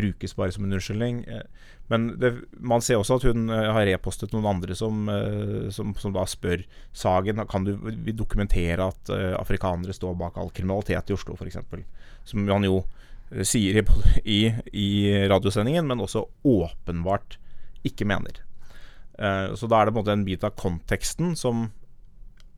brukes 0.00 0.34
bare 0.36 0.52
som 0.54 0.64
en 0.64 0.72
unnskyldning. 0.76 1.22
Eh, 1.28 1.42
men 1.90 2.10
man 2.58 2.82
ser 2.84 3.00
også 3.00 3.18
at 3.18 3.26
hun 3.30 3.50
eh, 3.50 3.70
har 3.74 3.88
repostet 3.88 4.34
noen 4.34 4.48
andre 4.50 4.76
som, 4.78 5.08
eh, 5.10 5.70
som, 5.74 5.94
som 5.98 6.14
da 6.14 6.26
spør 6.28 6.64
Sagen 6.96 7.42
kan 7.50 7.66
du 7.66 7.74
dokumentere 8.12 8.90
at 8.90 9.10
afrikanere 9.38 9.94
står 9.94 10.16
bak 10.18 10.38
all 10.38 10.50
kriminalitet 10.54 11.10
i 11.10 11.16
Oslo, 11.16 11.36
f.eks. 11.38 11.60
Som 12.26 12.48
han 12.50 12.66
jo 12.66 12.82
sier 13.46 13.78
i, 14.24 14.40
i, 14.74 14.88
radiosendingen, 15.30 15.86
men 15.86 16.02
også 16.02 16.24
åpenbart 16.42 17.38
ikke 17.86 18.08
mener. 18.10 18.42
Så 19.20 19.68
da 19.68 19.80
er 19.80 19.88
det 19.88 19.92
på 19.92 20.00
en 20.00 20.00
måte 20.00 20.14
en 20.16 20.24
bit 20.24 20.44
av 20.46 20.54
konteksten 20.56 21.34
som 21.36 21.66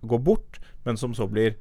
går 0.06 0.20
bort, 0.22 0.60
men 0.86 0.98
som 1.00 1.14
så 1.14 1.26
blir 1.30 1.56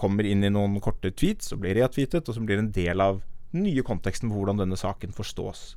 kommer 0.00 0.26
inn 0.26 0.44
i 0.44 0.50
noen 0.52 0.78
korte 0.80 1.10
tweets 1.12 1.52
og 1.52 1.62
blir 1.64 1.76
retweetet, 1.76 2.28
og 2.28 2.36
som 2.36 2.46
blir 2.48 2.60
en 2.62 2.72
del 2.72 3.02
av 3.04 3.20
den 3.52 3.66
nye 3.66 3.84
konteksten 3.84 4.30
på 4.30 4.38
hvordan 4.38 4.62
denne 4.62 4.78
saken 4.80 5.12
forstås. 5.16 5.74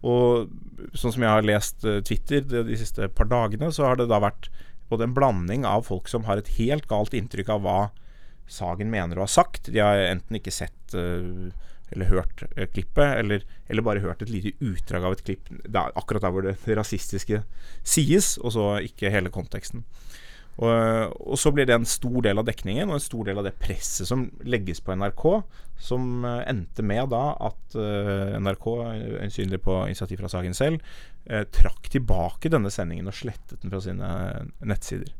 Og 0.00 0.48
sånn 0.96 1.12
som 1.12 1.24
jeg 1.24 1.34
har 1.34 1.44
lest 1.44 1.84
uh, 1.84 1.98
Twitter 2.06 2.44
de, 2.46 2.64
de, 2.70 2.78
siste 2.80 3.10
par 3.12 3.28
dagene, 3.28 3.68
så 3.74 3.90
har 3.90 4.00
det 4.00 4.08
da 4.08 4.22
vært 4.22 4.48
både 4.90 5.06
en 5.06 5.16
blanding 5.16 5.66
av 5.68 5.84
folk 5.90 6.08
som 6.10 6.24
har 6.26 6.40
et 6.40 6.54
helt 6.56 6.88
galt 6.90 7.14
inntrykk 7.16 7.56
av 7.56 7.66
hva 7.66 7.80
Sagen 8.50 8.88
mener 8.90 9.14
å 9.14 9.22
ha 9.22 9.30
sagt. 9.30 9.68
De 9.70 9.78
har 9.78 10.00
enten 10.08 10.34
ikke 10.34 10.50
sett 10.50 10.94
uh, 10.98 11.52
eller 11.90 12.10
hørt 12.10 12.44
uh, 12.56 12.66
klippet, 12.70 13.16
eller, 13.20 13.44
eller, 13.68 13.86
bare 13.86 14.04
hørt 14.04 14.22
et 14.22 14.32
lite 14.32 14.54
utdrag 14.60 15.06
av 15.06 15.16
et 15.16 15.24
klipp 15.26 15.50
der, 15.64 15.92
akkurat 15.98 16.26
der 16.26 16.34
hvor 16.34 16.46
det 16.46 16.78
rasistiske 16.78 17.42
sies, 17.82 18.36
og 18.38 18.54
så 18.56 18.70
ikke 18.86 19.12
hele 19.12 19.32
konteksten. 19.34 19.84
Og, 20.60 21.12
og, 21.24 21.36
så 21.40 21.52
blir 21.54 21.68
det 21.68 21.76
en 21.78 21.88
stor 21.88 22.18
del 22.26 22.40
av 22.40 22.44
dekningen 22.48 22.90
og 22.90 22.98
en 22.98 23.02
stor 23.02 23.28
del 23.28 23.38
av 23.40 23.46
det 23.46 23.54
presset 23.60 24.08
som 24.08 24.26
legges 24.44 24.82
på 24.84 24.92
NRK, 24.98 25.24
som 25.80 26.26
uh, 26.26 26.42
endte 26.50 26.84
med 26.84 27.08
da 27.14 27.22
at 27.48 27.78
uh, 27.78 28.36
NRK, 28.36 28.66
øyensynlig 29.22 29.62
på 29.64 29.78
initiativ 29.86 30.20
fra 30.20 30.32
Sagen 30.32 30.56
selv, 30.56 30.82
uh, 31.30 31.46
trakk 31.54 31.88
tilbake 31.94 32.52
denne 32.52 32.72
sendingen 32.74 33.08
og 33.08 33.16
slettet 33.16 33.62
den 33.62 33.72
fra 33.72 33.80
sine 33.84 34.10
nettsider. 34.60 35.14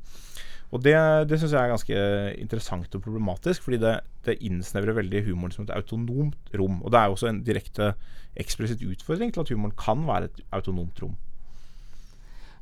Og 0.71 0.83
Det, 0.85 0.95
det 1.27 1.41
syns 1.41 1.53
jeg 1.53 1.67
er 1.67 1.73
ganske 1.73 2.03
interessant 2.39 2.95
og 2.95 3.03
problematisk, 3.03 3.65
fordi 3.67 3.81
det, 3.83 3.97
det 4.27 4.39
innsnevrer 4.47 4.95
veldig 5.01 5.25
humoren 5.27 5.55
som 5.55 5.67
et 5.67 5.73
autonomt 5.75 6.55
rom. 6.55 6.79
Og 6.85 6.93
det 6.93 7.01
er 7.01 7.09
jo 7.09 7.17
også 7.17 7.31
en 7.31 7.43
direkte 7.43 7.95
eksplisitt 8.39 8.85
utfordring 8.87 9.35
til 9.35 9.43
at 9.43 9.51
humoren 9.51 9.75
kan 9.75 10.07
være 10.07 10.31
et 10.31 10.45
autonomt 10.55 11.03
rom. 11.03 11.17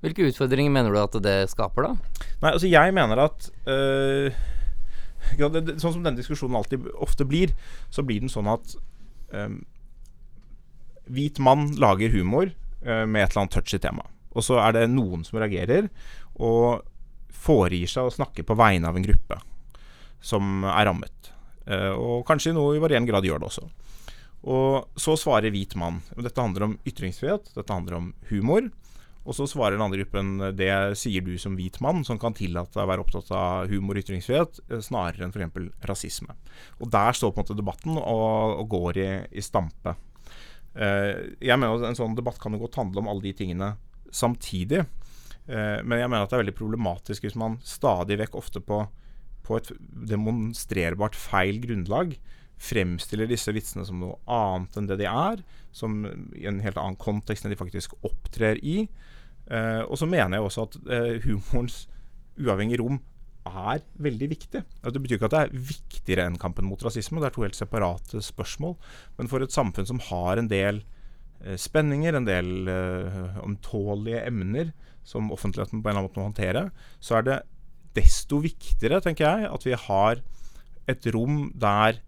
Hvilke 0.00 0.28
utfordringer 0.30 0.72
mener 0.72 0.94
du 0.94 1.00
at 1.02 1.16
det 1.20 1.36
skaper, 1.50 1.88
da? 1.88 2.24
Nei, 2.40 2.52
altså 2.54 2.70
jeg 2.70 2.94
mener 2.94 3.24
at 3.26 3.50
øh, 3.66 4.44
Sånn 5.38 5.92
som 5.92 6.04
denne 6.04 6.16
diskusjonen 6.16 6.56
alltid 6.56 6.86
ofte 7.02 7.26
blir, 7.28 7.50
så 7.92 8.04
blir 8.06 8.22
den 8.22 8.30
sånn 8.32 8.48
at 8.48 8.76
øh, 9.34 9.58
hvit 11.12 11.40
mann 11.42 11.72
lager 11.82 12.14
humor 12.14 12.46
øh, 12.46 13.04
med 13.04 13.24
et 13.24 13.34
eller 13.34 13.42
annet 13.42 13.56
touchy 13.58 13.80
tema. 13.82 14.06
Og 14.32 14.46
så 14.46 14.60
er 14.62 14.76
det 14.76 14.86
noen 14.92 15.26
som 15.26 15.40
reagerer 15.42 15.90
og 16.38 16.86
foregir 17.34 17.90
seg 17.90 18.08
å 18.08 18.14
snakke 18.14 18.44
på 18.46 18.56
vegne 18.58 18.90
av 18.90 18.98
en 18.98 19.04
gruppe 19.04 19.38
som 20.20 20.64
er 20.66 20.88
rammet. 20.88 21.32
Uh, 21.68 21.92
og 21.92 22.26
kanskje 22.28 22.54
noe 22.56 22.76
i 22.76 22.82
varierende 22.82 23.10
grad 23.10 23.26
gjør 23.28 23.42
det 23.42 23.50
også. 23.50 23.68
Og 24.48 24.98
så 24.98 25.16
svarer 25.18 25.52
hvit 25.52 25.74
mann. 25.78 26.00
Dette 26.16 26.42
handler 26.42 26.68
om 26.68 26.76
ytringsfrihet, 26.86 27.50
dette 27.56 27.74
handler 27.74 27.98
om 27.98 28.12
humor. 28.30 28.68
Og 29.28 29.36
så 29.36 29.44
svarer 29.50 29.76
den 29.76 29.84
andre 29.84 30.00
gruppen 30.00 30.38
det 30.56 30.70
sier 30.96 31.24
du 31.24 31.34
som 31.40 31.56
hvit 31.58 31.76
mann, 31.84 32.00
som 32.06 32.20
kan 32.20 32.36
tillate 32.36 32.72
deg 32.72 32.86
å 32.86 32.88
være 32.88 33.04
opptatt 33.04 33.32
av 33.36 33.68
humor 33.68 33.98
og 33.98 34.06
ytringsfrihet, 34.06 34.60
eh, 34.70 34.80
snarere 34.84 35.26
enn 35.26 35.34
f.eks. 35.34 35.66
rasisme. 35.90 36.36
Og 36.80 36.88
der 36.94 37.12
står 37.16 37.34
på 37.34 37.42
en 37.42 37.44
måte 37.44 37.58
debatten 37.58 37.98
og, 38.00 38.62
og 38.62 38.70
går 38.72 39.00
i, 39.02 39.10
i 39.36 39.44
stampe. 39.44 39.98
Uh, 40.78 41.34
jeg 41.42 41.58
mener 41.58 41.74
at 41.74 41.88
En 41.88 41.98
sånn 41.98 42.14
debatt 42.14 42.38
kan 42.38 42.54
jo 42.54 42.60
godt 42.62 42.78
handle 42.78 43.02
om 43.02 43.08
alle 43.10 43.26
de 43.26 43.34
tingene 43.36 43.72
samtidig. 44.14 44.86
Uh, 45.48 45.80
men 45.84 46.02
jeg 46.02 46.10
mener 46.10 46.24
at 46.24 46.32
det 46.32 46.38
er 46.38 46.44
veldig 46.44 46.58
problematisk 46.58 47.24
hvis 47.24 47.38
man 47.40 47.56
stadig 47.64 48.18
vekk 48.20 48.36
ofte 48.36 48.60
på, 48.64 48.82
på 49.46 49.60
et 49.60 49.70
demonstrerbart 50.10 51.16
feil 51.16 51.62
grunnlag 51.62 52.18
fremstiller 52.58 53.28
disse 53.30 53.52
vitsene 53.54 53.86
som 53.86 54.00
noe 54.02 54.18
annet 54.28 54.76
enn 54.76 54.88
det 54.90 54.98
de 55.00 55.06
er, 55.08 55.42
som 55.74 56.02
i 56.36 56.48
en 56.50 56.58
helt 56.64 56.80
annen 56.80 56.98
kontekst 56.98 57.46
enn 57.46 57.54
de 57.54 57.60
faktisk 57.60 57.94
opptrer 58.06 58.58
i. 58.66 58.82
Uh, 59.48 59.86
og 59.86 59.96
så 60.00 60.08
mener 60.10 60.36
jeg 60.36 60.48
også 60.48 60.66
at 60.66 60.80
uh, 60.90 61.14
humorens 61.24 61.86
uavhengige 62.38 62.82
rom 62.82 62.98
er 63.48 63.80
veldig 64.02 64.28
viktig. 64.34 64.60
Det 64.60 65.00
betyr 65.00 65.16
ikke 65.16 65.30
at 65.30 65.34
det 65.34 65.42
er 65.46 65.66
viktigere 65.70 66.26
enn 66.28 66.38
kampen 66.40 66.66
mot 66.68 66.82
rasisme, 66.84 67.20
det 67.22 67.30
er 67.30 67.36
to 67.36 67.46
helt 67.46 67.58
separate 67.58 68.22
spørsmål. 68.24 68.76
Men 69.16 69.30
for 69.30 69.44
et 69.44 69.54
samfunn 69.54 69.88
som 69.88 70.02
har 70.10 70.40
en 70.40 70.50
del 70.50 70.82
spenninger, 71.56 72.16
en 72.18 72.26
del 72.26 72.70
omtålige 73.44 74.24
emner 74.26 74.72
som 75.06 75.30
offentligheten 75.32 75.82
på 75.82 75.88
en 75.88 75.92
eller 75.92 76.00
annen 76.02 76.08
måte 76.10 76.20
må 76.20 76.26
håndtere, 76.26 76.64
så 76.98 77.18
er 77.18 77.26
det 77.28 77.36
desto 77.96 78.40
viktigere, 78.42 78.98
tenker 79.04 79.24
jeg, 79.24 79.50
at 79.52 79.66
vi 79.66 79.76
har 79.78 80.22
et 80.90 81.08
rom 81.14 81.48
der 81.54 82.00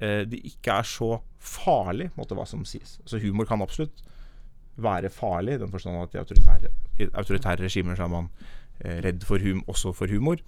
det 0.00 0.40
ikke 0.48 0.80
er 0.80 0.88
så 0.88 1.10
farlig, 1.42 2.08
måte, 2.16 2.34
hva 2.34 2.46
som 2.48 2.64
sies. 2.66 2.96
Så 3.06 3.20
humor 3.22 3.46
kan 3.46 3.62
absolutt 3.62 4.02
være 4.80 5.10
farlig, 5.12 5.56
i 5.56 5.62
den 5.62 5.72
forstand 5.72 6.00
at 6.00 6.14
i 6.14 6.20
autoritære, 6.22 6.70
i 6.98 7.08
autoritære 7.12 7.66
regimer 7.66 7.98
så 7.98 8.06
er 8.06 8.12
man 8.12 8.28
eh, 8.80 9.00
redd 9.04 9.24
for 9.28 9.42
hum, 9.42 9.64
også 9.68 9.92
for 9.96 10.10
humor. 10.12 10.40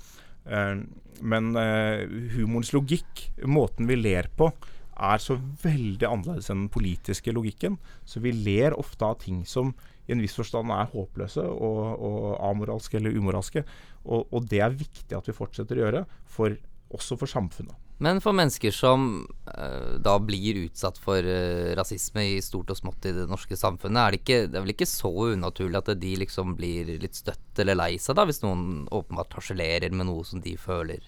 Eh, 0.47 0.77
men 1.21 1.51
eh, 1.61 2.05
humorens 2.37 2.73
logikk, 2.75 3.29
måten 3.47 3.89
vi 3.91 3.99
ler 4.01 4.31
på, 4.37 4.51
er 4.95 5.23
så 5.23 5.37
veldig 5.63 6.07
annerledes 6.09 6.51
enn 6.53 6.65
den 6.65 6.73
politiske 6.73 7.35
logikken. 7.35 7.79
Så 8.07 8.23
vi 8.25 8.35
ler 8.35 8.77
ofte 8.79 9.07
av 9.09 9.19
ting 9.25 9.43
som 9.49 9.75
i 10.07 10.13
en 10.13 10.21
viss 10.21 10.37
forstand 10.37 10.73
er 10.73 10.91
håpløse 10.93 11.45
og, 11.45 11.81
og 12.05 12.27
amoralske 12.45 12.99
eller 12.99 13.17
umoralske. 13.17 13.65
Og, 14.05 14.29
og, 14.29 14.45
det 14.51 14.61
er 14.61 14.77
viktig 14.77 15.17
at 15.17 15.31
vi 15.31 15.37
fortsetter 15.37 15.81
å 15.81 15.87
gjøre, 15.87 16.05
for, 16.29 16.57
også 16.95 17.19
for 17.21 17.31
samfunnet. 17.31 17.81
Men 18.03 18.19
for 18.21 18.35
mennesker 18.37 18.75
som 18.75 19.23
uh, 19.55 19.95
da 20.03 20.17
blir 20.21 20.65
utsatt 20.65 20.99
for 21.01 21.25
uh, 21.25 21.73
rasisme 21.79 22.25
i 22.35 22.41
stort 22.43 22.73
og 22.75 22.81
smått 22.81 23.07
i 23.09 23.15
det 23.17 23.29
norske 23.31 23.57
samfunnet, 23.57 24.01
er 24.03 24.13
det, 24.13 24.21
ikke, 24.21 24.41
det 24.51 24.59
er 24.59 24.65
vel 24.67 24.75
ikke 24.75 24.91
så 24.91 25.13
unaturlig 25.31 25.79
at 25.81 25.93
de 26.03 26.15
liksom 26.25 26.57
blir 26.59 26.91
litt 27.01 27.17
støtt 27.17 27.63
eller 27.63 27.79
lei 27.79 27.93
seg, 28.03 28.19
da, 28.19 28.27
hvis 28.29 28.43
noen 28.45 28.85
åpenbart 28.93 29.39
harselerer 29.39 29.95
med 29.95 30.11
noe 30.11 30.27
som 30.27 30.43
de 30.45 30.57
føler 30.61 31.07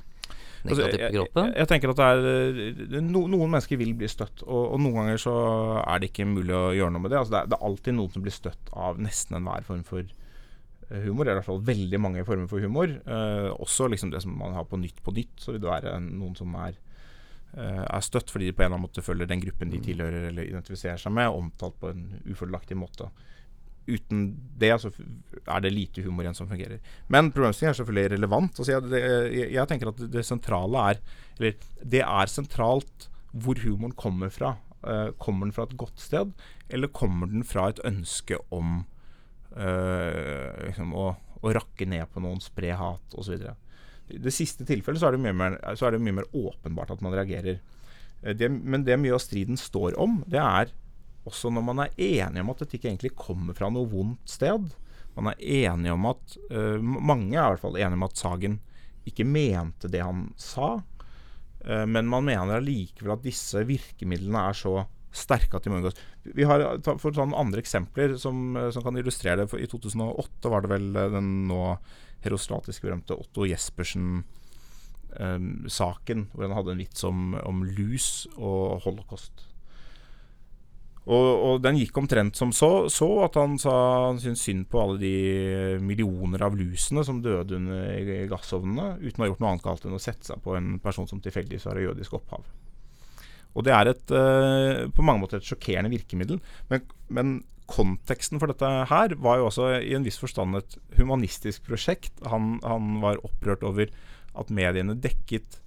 negativt 0.65 0.87
altså, 0.87 1.01
på 1.01 1.15
kroppen? 1.17 1.49
Jeg, 1.51 1.57
jeg, 1.61 1.71
tenker 1.73 1.93
at 1.93 2.05
er, 2.07 3.01
no, 3.05 3.27
Noen 3.31 3.51
mennesker 3.53 3.81
vil 3.81 3.97
bli 3.99 4.09
støtt, 4.11 4.45
og, 4.47 4.63
og, 4.63 4.79
noen 4.81 5.03
ganger 5.03 5.25
så 5.27 5.35
er 5.83 6.01
det 6.01 6.13
ikke 6.13 6.29
mulig 6.31 6.57
å 6.57 6.69
gjøre 6.77 6.95
noe 6.95 7.05
med 7.05 7.13
det. 7.13 7.21
Altså, 7.21 7.37
det, 7.37 7.43
er, 7.43 7.51
det 7.53 7.59
er 7.59 7.67
alltid 7.71 7.99
noen 7.99 8.15
som 8.15 8.25
blir 8.25 8.37
støtt 8.37 8.73
av 8.87 9.03
nesten 9.03 9.41
enhver 9.41 9.67
form 9.67 9.85
for 9.87 10.07
Eh, 10.89 11.03
humor. 11.03 11.25
Det 11.25 11.33
er 11.33 11.35
i 11.35 11.41
hvert 11.41 11.49
fall 11.49 11.65
veldig 11.67 11.99
mange 12.01 12.25
former 12.27 12.51
for 12.51 12.63
humor. 12.63 12.87
Eh, 12.87 13.49
også 13.59 13.89
liksom 13.91 14.13
det 14.13 14.23
som 14.23 14.37
man 14.39 14.55
har 14.55 14.67
på 14.71 14.79
Nytt 14.79 15.03
på 15.03 15.15
Nytt, 15.15 15.35
så 15.43 15.53
vil 15.53 15.63
det 15.65 15.71
være 15.71 15.97
noen 16.01 16.37
som 16.39 16.55
er, 16.63 16.77
eh, 17.57 17.83
er 17.83 18.01
støtt 18.07 18.31
fordi 18.31 18.47
de 18.47 18.53
på 18.53 18.63
en 18.63 18.67
eller 18.67 18.77
annen 18.77 18.87
måte 18.87 19.03
følger 19.03 19.27
den 19.27 19.43
gruppen 19.43 19.71
de 19.71 19.81
mm. 19.81 19.85
tilhører 19.85 20.29
eller 20.29 20.47
identifiserer 20.47 20.97
seg 21.03 21.13
med, 21.13 21.29
omtalt 21.29 21.81
på 21.81 21.91
en 21.91 22.21
ufordelaktig 22.31 22.79
måte. 22.79 23.11
Uten 23.89 24.37
det 24.59 24.81
så 24.81 24.91
er 25.47 25.63
det 25.65 25.73
lite 25.73 26.03
humor 26.05 26.27
igjen 26.27 26.37
som 26.37 26.49
fungerer. 26.51 26.81
Men 27.13 27.31
problemstillingen 27.35 27.75
er 27.75 27.81
selvfølgelig 27.81 28.13
relevant. 28.17 28.59
Altså 28.59 28.75
jeg, 28.75 28.87
det, 28.93 29.03
jeg, 29.03 29.51
jeg, 29.55 29.71
tenker 29.71 29.93
at 29.93 30.03
det 30.13 30.25
sentrale 30.27 30.85
er 30.93 31.03
Eller 31.37 31.57
det 31.83 32.03
er 32.03 32.33
sentralt 32.33 33.09
hvor 33.37 33.61
humoren 33.61 33.95
kommer 33.97 34.33
fra. 34.33 34.57
Uh, 34.87 35.11
kommer 35.21 35.49
den 35.49 35.55
fra 35.57 35.67
et 35.67 35.77
godt 35.77 35.99
sted, 36.01 36.31
eller 36.71 36.93
kommer 36.95 37.27
den 37.27 37.43
fra 37.45 37.67
et 37.73 37.81
ønske 37.85 38.39
om 38.55 38.85
uh, 39.57 40.53
liksom, 40.63 40.93
å, 40.95 41.09
å, 41.41 41.53
rakke 41.57 41.89
ned 41.91 42.07
på 42.13 42.23
noen, 42.23 42.39
spre 42.41 42.71
hat 42.79 43.17
osv. 43.19 43.49
I 44.15 44.21
det 44.23 44.33
siste 44.33 44.65
tilfellet 44.69 45.03
så 45.03 45.09
er, 45.09 45.17
det 45.17 45.25
mye 45.25 45.35
mer, 45.37 45.59
så 45.75 45.89
er 45.89 45.97
det 45.97 46.03
mye 46.05 46.21
mer 46.21 46.31
åpenbart 46.31 46.95
at 46.95 47.03
man 47.05 47.17
reagerer. 47.19 47.59
Uh, 48.23 48.33
det, 48.39 48.49
men 48.49 48.87
det 48.87 49.01
mye 49.03 49.17
av 49.19 49.25
striden 49.25 49.59
står 49.61 49.99
om, 50.01 50.21
det 50.31 50.41
er 50.41 50.73
også 51.27 51.51
når 51.51 51.65
man 51.67 51.83
er 51.83 51.95
enig 51.99 52.43
om 52.43 52.53
at 52.53 52.63
dette 52.63 52.79
ikke 52.79 52.93
egentlig 52.93 53.15
kommer 53.19 53.57
fra 53.59 53.71
noe 53.73 53.89
vondt 53.91 54.37
sted. 54.37 54.71
Man 55.17 55.33
er 55.33 55.71
enig 55.71 55.95
om 55.95 56.11
at 56.11 56.37
uh, 56.53 56.83
Mange 56.83 57.37
er 57.37 57.47
i 57.47 57.55
hvert 57.55 57.63
fall 57.63 57.79
enige 57.81 57.97
om 57.97 58.09
at 58.09 58.21
Sagen 58.21 58.59
ikke 59.07 59.25
mente 59.25 59.89
det 59.91 60.03
han 60.03 60.27
sa. 60.41 60.77
Uh, 61.65 61.87
men 61.89 62.11
man 62.11 62.27
mener 62.27 62.59
allikevel 62.59 63.17
at 63.17 63.25
disse 63.25 63.63
virkemidlene 63.69 64.45
er 64.51 64.59
så 64.59 64.81
sterke 65.17 65.57
at 65.57 65.65
de 65.65 65.71
må 65.73 65.79
unngås. 65.81 65.97
Vi 66.37 66.45
har, 66.49 66.61
For 67.01 67.11
sånn 67.15 67.35
andre 67.37 67.61
eksempler 67.63 68.17
som, 68.21 68.37
som, 68.75 68.83
kan 68.85 68.99
illustrere 68.99 69.41
det. 69.43 69.51
For 69.53 69.59
I 69.63 69.71
2008 69.71 70.53
var 70.53 70.61
det 70.65 70.73
vel 70.75 70.87
eh, 70.93 71.13
den 71.15 71.29
nå 71.51 71.63
herostratisk 72.25 72.79
berømte 72.87 73.17
Otto 73.17 73.41
Jespersen-saken, 73.47 76.19
eh, 76.25 76.31
hvor 76.33 76.43
han 76.47 76.57
hadde 76.59 76.73
en 76.75 76.83
vits 76.83 77.03
om, 77.07 77.19
om 77.43 77.57
lus 77.79 78.09
og 78.37 78.61
holocaust. 78.87 79.37
Og, 81.07 81.27
og, 81.47 81.61
den 81.63 81.79
gikk 81.79 82.01
omtrent 82.01 82.35
som 82.39 82.51
så, 82.51 82.89
så 82.91 83.07
at 83.29 83.37
han 83.39 83.55
sa 83.63 83.73
han 84.09 84.19
syntes 84.19 84.43
synd 84.43 84.65
på 84.73 84.81
alle 84.83 84.99
de 84.99 85.79
millioner 85.79 86.43
av 86.43 86.57
lusene 86.59 87.05
som 87.07 87.21
døde 87.23 87.61
under 87.61 88.25
gassovnene, 88.33 88.97
uten 88.99 89.23
å 89.23 89.25
ha 89.25 89.31
gjort 89.31 89.45
noe 89.45 89.53
annet 89.53 89.67
galt 89.69 89.87
enn 89.87 89.95
å 89.95 90.03
sette 90.03 90.27
seg 90.27 90.43
på 90.43 90.57
en 90.59 90.81
person 90.83 91.07
som 91.07 91.23
tilfeldigvis 91.23 91.69
har 91.71 91.79
jødisk 91.79 92.19
opphav. 92.19 92.43
Og 93.57 93.65
det 93.65 93.73
er 93.73 93.93
et, 93.93 94.11
eh, 94.13 94.83
på 94.93 95.05
mange 95.07 95.23
måter 95.23 95.39
et 95.39 95.47
sjokkerende 95.47 95.93
virkemiddel. 95.95 96.43
Men, 96.73 96.91
men, 97.09 97.37
konteksten 97.67 98.39
for 98.39 98.47
dette 98.47 98.69
her 98.87 99.17
var 99.19 99.41
jo 99.41 99.49
også 99.49 99.65
i 99.83 99.97
en 99.97 100.05
viss 100.07 100.21
forstand 100.23 100.55
et 100.55 100.77
humanistisk 101.01 101.65
prosjekt. 101.67 102.13
Han, 102.31 102.61
han 102.63 103.01
var 103.03 103.19
opprørt 103.27 103.65
over 103.67 103.91
at 104.39 104.53
mediene 104.55 104.95
dekket 104.95 105.59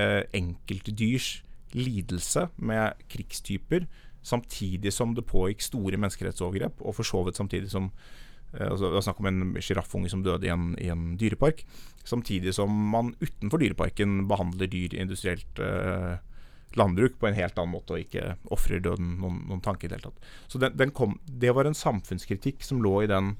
eh, 0.00 0.22
enkeltdyrs 0.32 1.42
lidelse 1.76 2.46
med 2.56 2.96
krigstyper, 3.12 3.84
samtidig 4.26 4.92
som 4.94 5.14
det 5.14 5.26
pågikk 5.28 5.64
store 5.64 5.98
menneskerettsovergrep, 6.02 6.82
og 6.82 6.96
for 6.98 7.06
så 7.06 7.22
vidt 7.26 7.38
samtidig 7.38 7.70
som 7.72 7.90
uh, 7.90 8.68
altså, 8.70 8.90
Det 8.90 9.00
er 9.00 9.06
snakk 9.08 9.20
om 9.22 9.30
en 9.30 9.42
sjiraffunge 9.62 10.10
som 10.12 10.24
døde 10.26 10.48
i 10.48 10.52
en, 10.52 10.72
i 10.82 10.90
en, 10.92 11.12
dyrepark. 11.20 11.62
Samtidig 12.06 12.54
som 12.54 12.72
man 12.92 13.14
utenfor 13.20 13.62
dyreparken 13.62 14.24
behandler 14.30 14.70
dyr 14.70 14.94
industrielt 14.94 15.58
eh, 15.58 16.18
landbruk 16.78 17.16
på 17.18 17.26
en 17.26 17.34
helt 17.34 17.58
annen 17.58 17.74
måte, 17.74 17.96
og 17.96 18.04
ikke 18.04 18.36
ofrer 18.54 18.82
døden 18.84 19.16
noen, 19.22 19.40
noen 19.48 19.62
tanke 19.64 19.86
i 19.86 19.90
det 19.90 19.98
hele 19.98 20.12
tatt. 20.12 20.28
Så 20.52 20.60
den, 20.62 20.76
den 20.78 20.94
kom, 20.94 21.16
det 21.26 21.54
var 21.56 21.66
en 21.66 21.74
samfunnskritikk 21.74 22.62
som 22.62 22.82
lå 22.84 23.00
i 23.02 23.10
den 23.10 23.34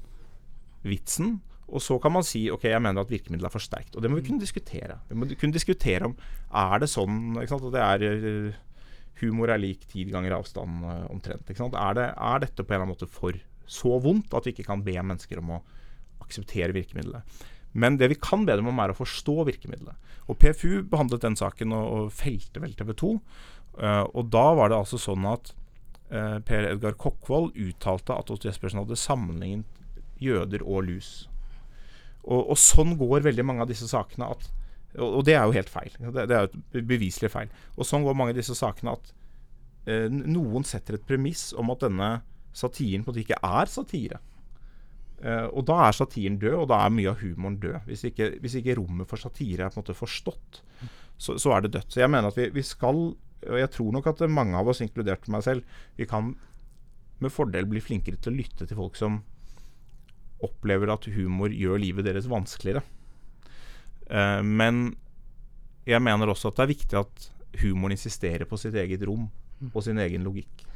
vitsen. 0.87 1.37
Og 1.67 1.83
så 1.83 1.97
kan 1.99 2.13
man 2.15 2.23
si 2.23 2.45
ok, 2.51 2.69
jeg 2.69 2.83
mener 2.83 3.03
at 3.03 3.11
virkemidlet 3.11 3.49
er 3.49 3.53
for 3.53 3.63
sterkt. 3.63 3.95
Og 3.95 4.03
det 4.03 4.11
må 4.11 4.19
vi 4.19 4.27
kunne 4.29 4.43
diskutere. 4.43 4.99
Vi 5.09 5.17
må 5.19 5.27
kunne 5.33 5.55
diskutere 5.55 6.07
om 6.07 6.15
er 6.55 6.83
det 6.83 6.91
sånn 6.91 7.35
ikke 7.35 7.51
sant, 7.51 7.67
at 7.67 7.75
det 7.75 7.83
er 7.87 8.05
eh, 8.07 8.61
humor 9.21 9.51
er 9.51 9.61
lik 9.61 9.85
ti 9.91 10.05
ganger 10.09 10.37
avstand 10.37 10.85
uh, 10.85 11.05
omtrent. 11.11 11.49
Er, 11.49 11.97
det, 11.97 12.07
er, 12.13 12.41
dette 12.43 12.63
på 12.63 12.73
en 12.73 12.77
eller 12.77 12.87
annen 12.87 12.95
måte 12.95 13.09
for 13.11 13.37
så 13.67 13.97
vondt 13.99 14.33
at 14.37 14.47
vi 14.47 14.55
ikke 14.55 14.67
kan 14.69 14.83
be 14.85 14.95
mennesker 14.95 15.41
om 15.41 15.57
å 15.57 15.61
akseptere 16.23 16.75
virkemidlet? 16.75 17.37
Men 17.77 17.99
det 17.99 18.09
vi 18.13 18.19
kan 18.21 18.45
be 18.47 18.55
dem 18.57 18.69
om, 18.71 18.79
er 18.81 18.93
å 18.93 18.97
forstå 18.97 19.43
virkemidlet. 19.49 19.95
Og 20.27 20.39
PFU 20.41 20.83
behandlet 20.89 21.23
den 21.23 21.37
saken 21.39 21.75
og, 21.75 21.87
og 21.93 22.11
felte 22.15 22.63
vel 22.63 22.75
TV 22.77 22.93
2. 22.97 23.13
Uh, 23.77 24.03
og 24.17 24.29
da 24.33 24.45
var 24.57 24.71
det 24.71 24.79
altså 24.79 24.99
sånn 25.01 25.25
at 25.29 25.51
uh, 26.11 26.37
Per 26.45 26.71
Edgar 26.71 26.97
Kokkvold 26.97 27.57
uttalte 27.67 28.15
at 28.15 28.31
Otto 28.33 28.49
Jespersen 28.49 28.81
hadde 28.81 28.97
sammenlignet 28.99 29.77
jøder 30.23 30.63
og 30.65 30.87
lus. 30.87 31.11
Og, 32.27 32.41
og, 32.41 32.57
sånn 32.59 32.97
går 32.99 33.27
veldig 33.27 33.45
mange 33.45 33.63
av 33.63 33.69
disse 33.71 33.87
sakene 33.87 34.31
at 34.33 34.49
Og, 34.95 35.19
og 35.19 35.25
det 35.27 35.35
er 35.35 35.45
jo 35.45 35.57
helt 35.57 35.71
feil. 35.71 35.91
Det, 35.99 36.27
det 36.29 36.37
er 36.37 36.47
jo 36.47 36.85
beviselig 36.87 37.31
feil. 37.33 37.51
Og 37.75 37.87
sånn 37.87 38.05
går 38.07 38.17
mange 38.17 38.35
av 38.35 38.39
disse 38.39 38.55
sakene 38.57 38.95
at 38.95 39.11
eh, 39.89 40.07
noen 40.07 40.65
setter 40.67 40.97
et 40.97 41.05
premiss 41.07 41.51
om 41.57 41.73
at 41.73 41.83
denne 41.85 42.11
satiren 42.57 43.03
på 43.05 43.11
en 43.11 43.13
måte 43.13 43.25
ikke 43.25 43.41
er 43.43 43.71
satire. 43.71 44.21
Eh, 45.17 45.45
og 45.49 45.65
da 45.69 45.79
er 45.87 45.97
satiren 45.97 46.39
død, 46.41 46.55
og 46.63 46.67
da 46.71 46.81
er 46.85 46.93
mye 46.93 47.13
av 47.13 47.21
humoren 47.21 47.59
død. 47.61 47.79
Hvis 47.89 48.07
ikke, 48.09 48.31
hvis 48.43 48.57
ikke 48.59 48.77
rommet 48.79 49.09
for 49.09 49.21
satire 49.21 49.65
er 49.65 49.73
på 49.73 49.79
en 49.79 49.85
måte 49.85 49.97
forstått, 49.97 50.61
så, 51.17 51.37
så 51.41 51.55
er 51.55 51.65
det 51.65 51.73
dødt. 51.77 51.93
Så 51.93 52.03
jeg 52.03 52.13
mener 52.13 52.29
at 52.31 52.37
vi, 52.37 52.49
vi, 52.53 52.65
skal, 52.65 53.01
og 53.47 53.57
jeg 53.61 53.71
tror 53.73 53.95
nok 53.95 54.11
at 54.11 54.27
mange 54.29 54.57
av 54.59 54.69
oss, 54.69 54.83
inkludert 54.85 55.29
meg 55.33 55.45
selv, 55.45 55.79
vi 55.97 56.09
kan 56.09 56.35
med 57.17 57.33
fordel 57.33 57.65
bli 57.69 57.81
flinkere 57.81 58.19
til 58.21 58.35
å 58.35 58.37
lytte 58.37 58.67
til 58.69 58.77
folk 58.77 58.97
som 58.97 59.23
opplever 60.45 60.91
at 60.93 61.07
humor 61.15 61.49
gjør 61.49 61.81
livet 61.81 62.05
deres 62.05 62.29
vanskeligere. 62.29 62.83
Uh, 64.11 64.41
men 64.43 64.91
jeg 65.87 66.03
mener 66.03 66.31
også 66.31 66.51
at 66.51 66.59
det 66.59 66.65
er 66.65 66.73
viktig 66.75 66.99
at 66.99 67.27
humoren 67.61 67.95
insisterer 67.95 68.47
på 68.47 68.59
sitt 68.59 68.75
eget 68.77 69.03
rom 69.07 69.27
og 69.73 69.83
sin 69.85 69.99
egen 70.03 70.25
logikk. 70.27 70.67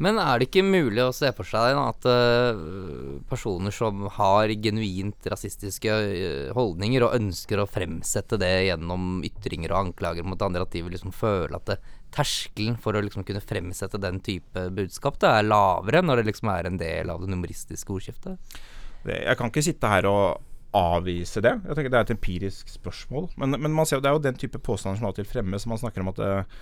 Men 0.00 0.16
er 0.16 0.40
det 0.40 0.46
ikke 0.48 0.62
mulig 0.64 1.02
å 1.04 1.12
se 1.12 1.28
for 1.36 1.44
seg 1.44 1.76
at 1.76 2.06
uh, 2.08 3.18
personer 3.28 3.74
som 3.74 4.06
har 4.16 4.48
genuint 4.64 5.28
rasistiske 5.28 5.92
uh, 5.92 6.52
holdninger, 6.56 7.04
og 7.04 7.18
ønsker 7.18 7.60
å 7.60 7.68
fremsette 7.68 8.38
det 8.40 8.54
gjennom 8.70 9.20
ytringer 9.28 9.74
og 9.74 9.90
anklager 9.90 10.24
mot 10.24 10.40
andre, 10.40 10.64
at 10.64 10.72
de 10.72 10.86
vil 10.86 10.96
liksom 10.96 11.12
føle 11.12 11.52
at 11.58 11.68
det, 11.68 11.76
terskelen 12.16 12.78
for 12.80 12.96
å 12.96 13.04
liksom 13.04 13.26
kunne 13.28 13.44
fremsette 13.44 14.00
den 14.02 14.22
type 14.24 14.64
budskap 14.74 15.20
det 15.22 15.28
er 15.30 15.46
lavere 15.46 16.00
når 16.02 16.20
det 16.20 16.30
liksom 16.32 16.48
er 16.50 16.66
en 16.66 16.80
del 16.80 17.12
av 17.12 17.20
det 17.20 17.28
numeristiske 17.30 17.92
ordskiftet? 17.92 18.56
Jeg 19.04 19.36
kan 19.36 19.52
ikke 19.52 19.64
sitte 19.64 19.92
her 19.92 20.08
og 20.08 20.40
avvise 20.76 21.42
det. 21.42 21.56
Jeg 21.66 21.76
tenker 21.76 21.90
Det 21.92 21.98
er 21.98 22.06
et 22.06 22.14
empirisk 22.14 22.68
spørsmål. 22.70 23.30
Men, 23.40 23.56
men 23.58 23.74
man 23.74 23.88
ser 23.88 23.98
jo, 23.98 24.04
det 24.04 24.10
er 24.10 24.18
jo 24.18 24.24
den 24.28 24.38
type 24.38 24.60
påstander 24.62 25.00
som 25.00 25.08
av 25.08 25.14
og 25.14 25.20
til 25.20 25.28
fremmes. 25.28 25.66
Man 25.66 25.80
snakker 25.82 26.04
om 26.04 26.12
at 26.12 26.20
uh, 26.22 26.60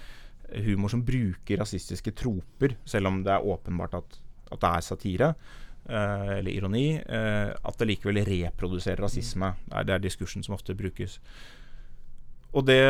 humor 0.65 0.93
som 0.93 1.05
bruker 1.05 1.61
rasistiske 1.61 2.15
troper, 2.17 2.79
selv 2.89 3.11
om 3.11 3.23
det 3.25 3.35
er 3.35 3.45
åpenbart 3.45 3.99
at, 4.01 4.21
at 4.53 4.63
det 4.63 4.71
er 4.71 4.87
satire. 4.87 5.35
eh, 5.89 6.39
eller 6.39 6.51
ironi. 6.51 6.97
eh, 6.97 7.51
at 7.65 7.79
det 7.79 7.89
likevel 7.89 8.23
reproduserer 8.27 9.01
rasisme. 9.03 9.55
Det 9.67 9.77
er, 9.77 9.87
det 9.89 9.95
er, 9.95 10.05
diskursen 10.05 10.45
som 10.45 10.57
ofte 10.57 10.77
brukes. 10.77 11.19
Og 12.57 12.65
det 12.65 12.81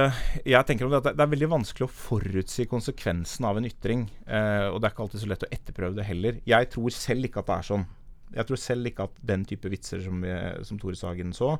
jeg 0.47 0.67
tenker 0.67 0.87
om 0.87 0.93
det, 0.93 1.01
at 1.03 1.19
det 1.19 1.25
er 1.25 1.33
veldig 1.33 1.51
vanskelig 1.51 1.89
å 1.89 1.91
forutsi 1.91 2.69
konsekvensen 2.71 3.47
av 3.49 3.59
en 3.59 3.67
ytring. 3.67 4.07
Eh, 4.27 4.67
og 4.71 4.81
det 4.81 4.89
er 4.89 4.95
ikke 4.95 5.07
alltid 5.07 5.25
så 5.25 5.31
lett 5.31 5.47
å 5.47 5.53
etterprøve 5.55 5.99
det 5.99 6.07
heller. 6.07 6.43
Jeg 6.47 6.71
tror 6.75 6.95
selv 6.95 7.27
ikke 7.27 7.43
at 7.43 7.51
det 7.51 7.57
er 7.57 7.71
sånn. 7.73 7.87
Jeg 8.35 8.49
tror 8.49 8.61
selv 8.61 8.91
ikke 8.91 9.09
at 9.09 9.23
den 9.31 9.47
type 9.49 9.71
vitser 9.73 10.03
som, 10.05 10.25
som 10.67 10.81
Tore 10.81 10.99
Sagen 10.99 11.33
så, 11.37 11.57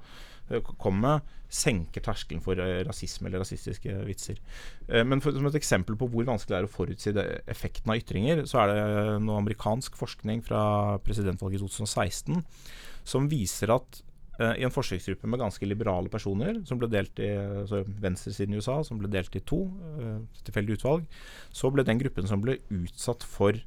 kom 0.49 0.77
kommer, 0.81 1.21
senker 1.49 2.03
terskelen 2.05 2.43
for 2.45 2.61
eh, 2.61 2.83
rasisme 2.87 3.29
eller 3.29 3.43
rasistiske 3.43 3.95
vitser. 4.09 4.41
Eh, 4.89 5.05
men 5.05 5.23
for, 5.25 5.33
som 5.37 5.49
et 5.49 5.57
eksempel 5.61 5.97
på 5.99 6.09
hvor 6.13 6.27
vanskelig 6.29 6.55
det 6.55 6.59
er 6.59 6.69
å 6.69 6.73
forutsi 6.73 7.15
effekten 7.49 7.93
av 7.93 8.01
ytringer, 8.01 8.45
så 8.49 8.63
er 8.63 8.73
det 8.73 8.83
noe 9.25 9.41
amerikansk 9.41 9.97
forskning 9.99 10.45
fra 10.45 10.61
presidentvalget 11.05 11.63
i 11.63 11.65
2016 11.65 12.45
som 13.09 13.31
viser 13.33 13.75
at 13.77 14.05
i 14.39 14.63
en 14.63 14.71
forsøksgruppe 14.71 15.27
med 15.27 15.41
ganske 15.41 15.67
liberale 15.67 16.07
personer, 16.13 16.61
som 16.69 16.79
ble 16.79 16.87
delt 16.93 17.19
i 17.19 17.27
altså 17.35 17.81
venstresiden 17.99 18.53
i 18.55 18.61
USA, 18.61 18.77
som 18.87 19.01
ble 19.01 19.09
delt 19.11 19.35
i 19.35 19.41
to, 19.43 19.65
tilfeldig 20.47 20.77
utvalg, 20.77 21.09
så 21.51 21.73
ble 21.75 21.83
den 21.83 21.99
gruppen 21.99 22.31
som 22.31 22.45
ble 22.45 22.55
utsatt 22.71 23.27
for 23.27 23.59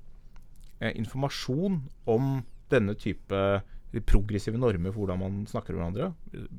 informasjon 0.79 1.75
om 2.07 2.29
denne 2.71 2.95
type 2.99 3.43
progressive 4.07 4.55
normer 4.55 4.93
for 4.93 5.03
hvordan 5.03 5.19
man 5.19 5.39
snakker 5.49 5.75
med 5.75 5.81
hverandre, 5.81 6.11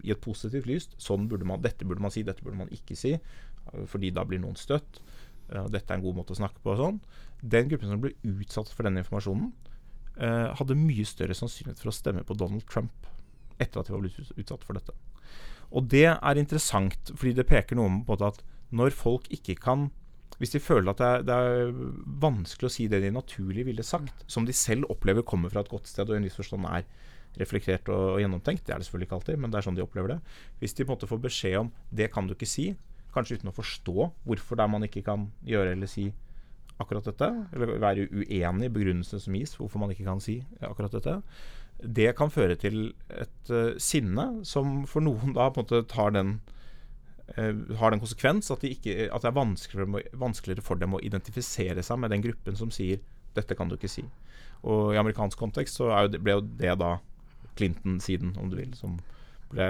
i 0.04 0.12
et 0.12 0.20
positivt 0.20 0.68
lys. 0.68 0.90
Sånn 1.00 1.24
burde 1.30 1.48
man, 1.48 1.62
dette 1.64 1.86
burde 1.88 2.04
man 2.04 2.12
si, 2.12 2.24
dette 2.26 2.44
burde 2.44 2.60
man 2.60 2.72
ikke 2.74 2.96
si, 2.98 3.14
fordi 3.88 4.12
da 4.12 4.26
blir 4.28 4.42
noen 4.42 4.58
støtt. 4.60 5.00
Dette 5.48 5.86
er 5.88 5.96
en 5.96 6.04
god 6.04 6.18
måte 6.20 6.36
å 6.36 6.38
snakke 6.38 6.60
på 6.64 6.74
og 6.74 6.80
sånn. 6.80 7.00
Den 7.40 7.70
gruppen 7.70 7.90
som 7.90 8.02
ble 8.02 8.12
utsatt 8.28 8.70
for 8.72 8.86
denne 8.86 9.02
informasjonen, 9.02 9.50
eh, 10.16 10.52
hadde 10.58 10.78
mye 10.78 11.06
større 11.08 11.36
sannsynlighet 11.36 11.80
for 11.80 11.90
å 11.90 11.96
stemme 11.96 12.24
på 12.28 12.36
Donald 12.36 12.66
Trump 12.68 13.08
etter 13.58 13.80
at 13.80 13.88
de 13.88 13.94
var 13.94 14.04
blitt 14.04 14.36
utsatt 14.36 14.64
for 14.64 14.76
dette. 14.76 14.94
Og 15.72 15.88
det 15.88 16.06
er 16.12 16.40
interessant, 16.40 17.12
fordi 17.16 17.34
det 17.38 17.48
peker 17.48 17.78
noe 17.78 17.88
om 17.88 18.22
at 18.28 18.42
når 18.72 18.92
folk 18.96 19.28
ikke 19.32 19.56
kan 19.60 19.90
hvis 20.40 20.54
de 20.54 20.60
føler 20.62 20.90
at 20.92 21.00
det 21.00 21.08
er, 21.08 21.24
det 21.28 21.34
er, 21.36 21.72
vanskelig 22.22 22.68
å 22.68 22.72
si 22.72 22.86
det 22.90 23.02
de 23.04 23.12
naturlig 23.14 23.66
ville 23.68 23.84
sagt, 23.86 24.24
som 24.30 24.46
de 24.48 24.54
selv 24.56 24.88
opplever 24.92 25.26
kommer 25.26 25.52
fra 25.52 25.62
et 25.62 25.70
godt 25.70 25.90
sted 25.90 26.08
og 26.08 26.16
i 26.16 26.20
en 26.20 26.26
viss 26.26 26.38
forstand 26.38 26.66
er 26.70 26.86
reflektert 27.40 27.88
og, 27.92 28.16
og, 28.16 28.20
gjennomtenkt. 28.22 28.64
Det 28.66 28.74
er 28.74 28.80
det 28.80 28.88
selvfølgelig 28.88 29.08
ikke 29.08 29.18
alltid, 29.20 29.38
men 29.40 29.52
det 29.52 29.60
er 29.60 29.66
sånn 29.68 29.78
de 29.78 29.84
opplever 29.84 30.14
det. 30.14 30.18
Hvis 30.60 30.74
de 30.76 30.84
på 30.84 30.90
en 30.90 30.96
måte 30.96 31.10
får 31.10 31.22
beskjed 31.22 31.60
om 31.62 31.70
det 31.94 32.10
kan 32.12 32.28
du 32.28 32.34
ikke 32.36 32.48
si, 32.48 32.72
kanskje 33.12 33.40
uten 33.40 33.52
å 33.52 33.56
forstå 33.56 34.10
hvorfor 34.26 34.58
det 34.58 34.64
er 34.64 34.72
man 34.72 34.86
ikke 34.86 35.04
kan 35.06 35.28
gjøre 35.48 35.74
eller 35.76 35.90
si 35.90 36.10
akkurat 36.80 37.06
dette, 37.06 37.28
eller 37.52 37.76
være 37.82 38.08
uenig 38.10 38.68
i 38.68 38.72
begrunnelsen 38.72 39.20
som 39.22 39.36
gis 39.36 39.52
for 39.54 39.66
hvorfor 39.66 39.84
man 39.84 39.92
ikke 39.94 40.06
kan 40.08 40.22
si 40.22 40.40
akkurat 40.64 40.94
dette, 40.96 41.18
det 41.82 42.12
kan 42.18 42.30
føre 42.30 42.56
til 42.58 42.92
et 43.10 43.52
uh, 43.52 43.74
sinne 43.80 44.26
som 44.46 44.82
for 44.90 45.04
noen 45.04 45.34
da 45.36 45.48
på 45.50 45.60
en 45.60 45.66
måte 45.66 45.82
tar 45.90 46.14
den 46.14 46.36
har 47.78 47.94
den 47.94 48.02
konsekvens 48.02 48.50
at, 48.50 48.64
de 48.64 48.72
ikke, 48.74 49.06
at 49.08 49.22
det 49.22 49.30
er 49.30 49.36
vanskeligere, 49.36 50.02
vanskeligere, 50.18 50.64
for 50.64 50.80
dem 50.80 50.96
å 50.96 51.00
identifisere 51.04 51.84
seg 51.86 52.00
med 52.02 52.12
den 52.12 52.24
gruppen 52.24 52.58
som 52.58 52.72
sier 52.74 53.00
'dette 53.32 53.56
kan 53.56 53.68
du 53.68 53.76
ikke 53.78 53.88
si'. 53.88 54.04
Og 54.62 54.92
i 54.94 55.00
amerikansk 55.00 55.38
kontekst 55.38 55.78
så 55.78 55.88
jo, 55.88 56.18
ble 56.18 56.36
jo 56.36 56.42
det 56.60 56.74
da 56.78 56.98
Clinton-siden, 57.56 58.36
om 58.38 58.50
du 58.50 58.56
vil, 58.56 58.74
som 58.76 58.98
ble, 59.52 59.68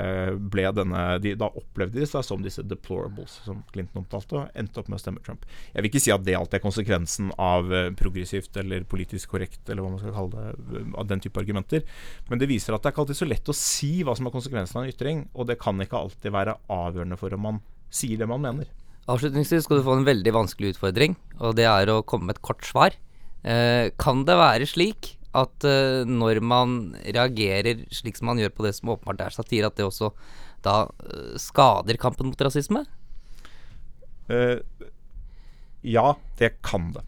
ble 0.52 0.64
denne 0.76 1.02
de, 1.22 1.34
Da 1.38 1.48
opplevde 1.48 2.00
de 2.00 2.08
seg 2.08 2.24
som 2.26 2.42
disse 2.44 2.64
deplorables, 2.66 3.38
som 3.46 3.62
Clinton 3.74 4.02
omtalte, 4.02 4.38
og 4.40 4.58
endte 4.58 4.82
opp 4.82 4.90
med 4.90 5.00
å 5.00 5.02
stemme 5.02 5.22
Trump. 5.24 5.46
Jeg 5.72 5.82
vil 5.82 5.90
ikke 5.92 6.04
si 6.04 6.14
at 6.14 6.24
det 6.26 6.36
alltid 6.38 6.60
er 6.60 6.64
konsekvensen 6.64 7.32
av 7.40 7.70
uh, 7.72 7.90
progressivt 7.98 8.56
eller 8.62 8.86
politisk 8.88 9.34
korrekt, 9.34 9.62
eller 9.68 9.84
hva 9.84 9.94
man 9.94 10.02
skal 10.02 10.16
kalle 10.16 10.32
det, 10.36 10.82
uh, 10.82 10.92
av 11.02 11.08
den 11.10 11.22
type 11.24 11.40
argumenter, 11.42 11.86
men 12.30 12.42
det 12.42 12.50
viser 12.50 12.76
at 12.76 12.84
det 12.84 12.90
er 12.90 12.96
ikke 12.96 13.06
alltid 13.06 13.22
så 13.22 13.30
lett 13.30 13.52
å 13.52 13.56
si 13.56 13.92
hva 14.06 14.16
som 14.18 14.28
er 14.28 14.36
konsekvensen 14.36 14.80
av 14.80 14.86
en 14.86 14.94
ytring, 14.94 15.26
og 15.34 15.50
det 15.50 15.60
kan 15.62 15.80
ikke 15.82 16.00
alltid 16.00 16.34
være 16.34 16.58
avgjørende 16.72 17.20
for 17.20 17.36
om 17.36 17.46
man 17.50 17.62
sier 17.92 18.20
det 18.20 18.28
man 18.30 18.42
mener. 18.42 18.70
Avslutningsvis 19.10 19.66
skal 19.66 19.80
du 19.80 19.86
få 19.86 19.96
en 19.98 20.06
veldig 20.06 20.34
vanskelig 20.34 20.76
utfordring, 20.76 21.16
og 21.42 21.56
det 21.58 21.66
er 21.66 21.90
å 21.90 22.04
komme 22.06 22.30
med 22.30 22.38
et 22.38 22.44
kort 22.46 22.62
svar. 22.66 22.94
Eh, 23.42 23.90
kan 23.98 24.22
det 24.28 24.38
være 24.38 24.68
slik 24.70 25.16
at 25.32 25.66
uh, 25.66 26.02
når 26.08 26.42
man 26.44 26.92
reagerer 27.04 27.86
slik 27.94 28.18
som 28.18 28.30
man 28.32 28.40
gjør 28.42 28.52
på 28.56 28.66
det 28.66 28.74
som 28.76 28.92
åpenbart 28.94 29.22
er 29.26 29.36
satire, 29.36 29.70
at 29.70 29.78
det 29.78 29.86
også 29.86 30.12
da 30.64 30.84
uh, 30.88 31.38
skader 31.40 32.00
kampen 32.00 32.30
mot 32.30 32.44
rasisme? 32.44 32.84
Uh, 34.28 34.60
ja, 35.82 36.12
det 36.38 36.54
kan 36.64 36.92
det. 36.96 37.06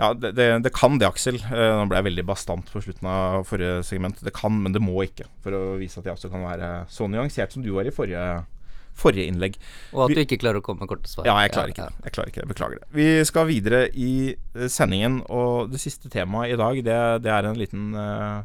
Ja, 0.00 0.14
det, 0.16 0.32
det, 0.38 0.46
det, 0.64 0.72
kan 0.72 0.96
det, 1.00 1.08
Aksel. 1.10 1.36
Uh, 1.50 1.82
nå 1.82 1.88
ble 1.90 2.00
jeg 2.00 2.08
veldig 2.08 2.24
bastant 2.30 2.70
på 2.72 2.80
slutten 2.84 3.08
av 3.10 3.44
forrige 3.48 3.82
segment. 3.86 4.22
Det 4.24 4.32
kan, 4.36 4.56
men 4.64 4.72
det 4.76 4.80
må 4.82 4.96
ikke. 5.04 5.28
For 5.44 5.56
å 5.56 5.60
vise 5.80 6.00
at 6.00 6.08
jeg 6.08 6.16
også 6.16 6.30
kan 6.32 6.46
være 6.46 6.70
så 6.92 7.08
nyansert 7.10 7.52
som 7.54 7.64
du 7.64 7.70
var 7.74 7.88
i 7.88 7.92
forrige, 7.94 8.22
forrige 8.96 9.28
innlegg. 9.28 9.58
Og 9.92 10.06
at 10.06 10.14
vi, 10.14 10.16
du 10.16 10.22
ikke 10.24 10.40
klarer 10.40 10.62
å 10.62 10.64
komme 10.64 10.86
med 10.86 10.92
korte 10.92 11.10
svar. 11.12 11.28
Ja, 11.28 11.36
jeg 11.44 11.52
klarer 11.56 11.74
ikke 11.74 11.90
det. 11.90 12.06
Jeg 12.06 12.16
klarer 12.16 12.32
ikke 12.32 12.44
det. 12.44 12.50
Beklager 12.54 12.80
det. 12.80 12.88
Vi 12.96 13.10
skal 13.28 13.50
videre 13.50 13.82
i 13.92 14.12
uh, 14.56 14.64
sendingen, 14.72 15.20
og 15.28 15.74
det 15.74 15.82
siste 15.84 16.12
temaet 16.12 16.54
i 16.54 16.60
dag, 16.60 16.80
det, 16.88 17.00
det 17.26 17.36
er 17.36 17.50
en 17.50 17.60
liten 17.60 17.92
uh, 17.92 18.40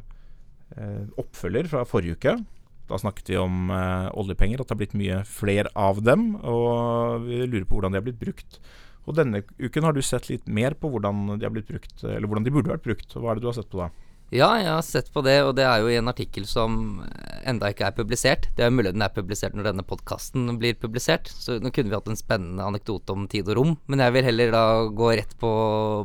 oppfølger 1.21 1.71
fra 1.71 1.87
forrige 1.87 2.19
uke. 2.19 2.37
Da 2.85 2.99
snakket 3.01 3.31
vi 3.31 3.37
om 3.41 3.71
oljepenger, 4.13 4.59
at 4.61 4.67
det 4.67 4.75
har 4.75 4.77
blitt 4.77 4.97
mye 4.99 5.23
flere 5.25 5.71
av 5.73 6.03
dem. 6.05 6.35
Og 6.45 7.23
vi 7.23 7.39
lurer 7.47 7.63
på 7.65 7.79
hvordan 7.79 7.95
de 7.95 7.97
har 7.97 8.05
blitt 8.05 8.19
brukt. 8.21 8.59
Og 9.05 9.17
denne 9.17 9.43
uken 9.61 9.85
har 9.85 9.93
du 9.93 10.01
sett 10.05 10.31
litt 10.31 10.47
mer 10.49 10.73
på 10.77 10.89
hvordan 10.89 11.37
de 11.41 11.49
brukt, 11.61 12.01
hvordan 12.01 12.45
de 12.45 12.53
burde 12.53 12.73
vært 12.73 12.85
brukt. 12.87 13.13
Hva 13.13 13.31
er 13.31 13.37
det 13.37 13.45
du 13.45 13.51
har 13.51 13.57
sett 13.57 13.69
på 13.71 13.83
da? 13.83 13.91
Ja, 14.33 14.47
jeg 14.57 14.71
har 14.71 14.81
sett 14.81 15.11
på 15.13 15.21
det, 15.21 15.35
og 15.45 15.51
det 15.55 15.67
er 15.69 15.83
jo 15.83 15.89
i 15.91 15.99
en 15.99 16.09
artikkel 16.09 16.47
som 16.49 17.03
enda 17.45 17.69
ikke 17.69 17.85
er 17.85 17.93
publisert. 17.95 18.47
Det 18.57 18.65
er 18.65 18.73
mulig 18.73 18.95
den 18.95 19.05
er 19.05 19.13
publisert 19.13 19.53
når 19.53 19.69
denne 19.69 19.85
podkasten 19.85 20.49
blir 20.57 20.77
publisert, 20.81 21.29
så 21.29 21.59
nå 21.61 21.69
kunne 21.69 21.93
vi 21.93 21.97
hatt 21.97 22.09
en 22.09 22.17
spennende 22.17 22.65
anekdote 22.65 23.13
om 23.13 23.27
tid 23.29 23.51
og 23.53 23.59
rom, 23.59 23.75
men 23.85 24.01
jeg 24.01 24.15
vil 24.15 24.25
heller 24.31 24.55
da 24.55 24.65
gå 24.89 25.11
rett 25.13 25.35
på, 25.39 25.51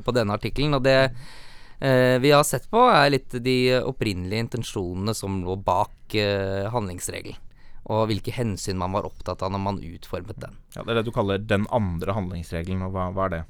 på 0.05 0.17
denne 0.17 0.37
artikkelen. 0.37 0.77
Og 0.77 0.85
det 0.85 0.99
eh, 1.09 2.21
vi 2.21 2.35
har 2.37 2.45
sett 2.45 2.69
på, 2.71 2.85
er 2.93 3.15
litt 3.17 3.41
de 3.41 3.59
opprinnelige 3.81 4.51
intensjonene 4.51 5.17
som 5.17 5.41
lå 5.47 5.57
bak 5.65 6.19
eh, 6.21 6.69
handlingsregelen. 6.69 7.41
Og 7.91 8.05
hvilke 8.11 8.35
hensyn 8.35 8.79
man 8.79 8.95
var 8.95 9.09
opptatt 9.09 9.43
av 9.43 9.51
når 9.51 9.63
man 9.65 9.81
utformet 9.83 10.39
den. 10.39 10.59
Ja, 10.77 10.85
Det 10.85 10.93
er 10.93 11.01
det 11.01 11.09
du 11.09 11.15
kaller 11.15 11.41
den 11.43 11.67
andre 11.75 12.15
handlingsregelen, 12.15 12.85
og 12.87 12.95
hva, 12.95 13.09
hva 13.15 13.27
er 13.27 13.35
det? 13.35 13.41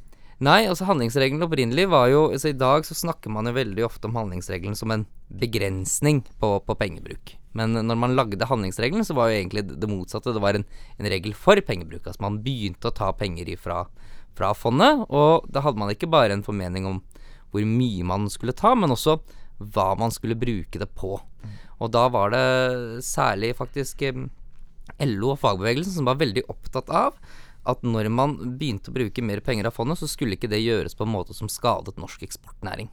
Nei, 0.41 0.63
altså 0.65 0.87
handlingsregelen 0.89 1.45
opprinnelig 1.45 1.85
var 1.93 2.07
jo 2.09 2.23
altså 2.31 2.49
I 2.49 2.57
dag 2.57 2.87
så 2.89 2.95
snakker 2.97 3.29
man 3.29 3.51
jo 3.51 3.53
veldig 3.59 3.85
ofte 3.85 4.09
om 4.09 4.17
handlingsregelen 4.17 4.79
som 4.79 4.95
en 4.95 5.05
begrensning 5.29 6.23
på, 6.41 6.55
på 6.65 6.77
pengebruk. 6.81 7.35
Men 7.53 7.75
når 7.75 7.99
man 7.99 8.17
lagde 8.17 8.49
handlingsregelen, 8.49 9.05
så 9.05 9.13
var 9.19 9.29
jo 9.29 9.37
egentlig 9.37 9.67
det 9.69 9.91
motsatte. 9.91 10.33
Det 10.33 10.41
var 10.41 10.57
en, 10.57 10.65
en 10.97 11.11
regel 11.13 11.35
for 11.37 11.61
pengebruk. 11.67 12.07
Altså 12.07 12.25
man 12.25 12.41
begynte 12.41 12.89
å 12.89 12.97
ta 12.97 13.11
penger 13.13 13.53
ifra 13.53 13.85
fra 14.41 14.55
fondet, 14.57 15.05
og 15.11 15.47
da 15.53 15.63
hadde 15.65 15.81
man 15.81 15.93
ikke 15.93 16.11
bare 16.11 16.35
en 16.37 16.47
formening 16.47 16.87
om 16.89 17.01
hvor 17.51 17.67
mye 17.67 18.07
man 18.07 18.29
skulle 18.31 18.55
ta, 18.57 18.77
men 18.79 18.95
også 18.95 19.19
hva 19.61 19.93
man 19.99 20.13
skulle 20.15 20.39
bruke 20.39 20.81
det 20.81 20.89
på. 20.97 21.19
Og 21.81 21.93
da 21.93 22.07
var 22.13 22.33
det 22.35 23.05
særlig 23.07 23.55
faktisk 23.59 24.03
eh, 24.09 24.27
LO 25.07 25.35
og 25.35 25.41
fagbevegelsen 25.41 26.01
som 26.01 26.09
var 26.09 26.21
veldig 26.21 26.49
opptatt 26.53 26.91
av 26.93 27.21
at 27.69 27.85
når 27.85 28.09
man 28.13 28.37
begynte 28.59 28.91
å 28.91 28.97
bruke 28.97 29.25
mer 29.25 29.43
penger 29.45 29.69
av 29.69 29.77
fondet, 29.77 30.01
så 30.01 30.09
skulle 30.09 30.37
ikke 30.39 30.51
det 30.51 30.63
gjøres 30.63 30.97
på 30.97 31.05
en 31.05 31.13
måte 31.13 31.37
som 31.37 31.51
skadet 31.53 31.99
norsk 32.01 32.25
eksportnæring. 32.25 32.89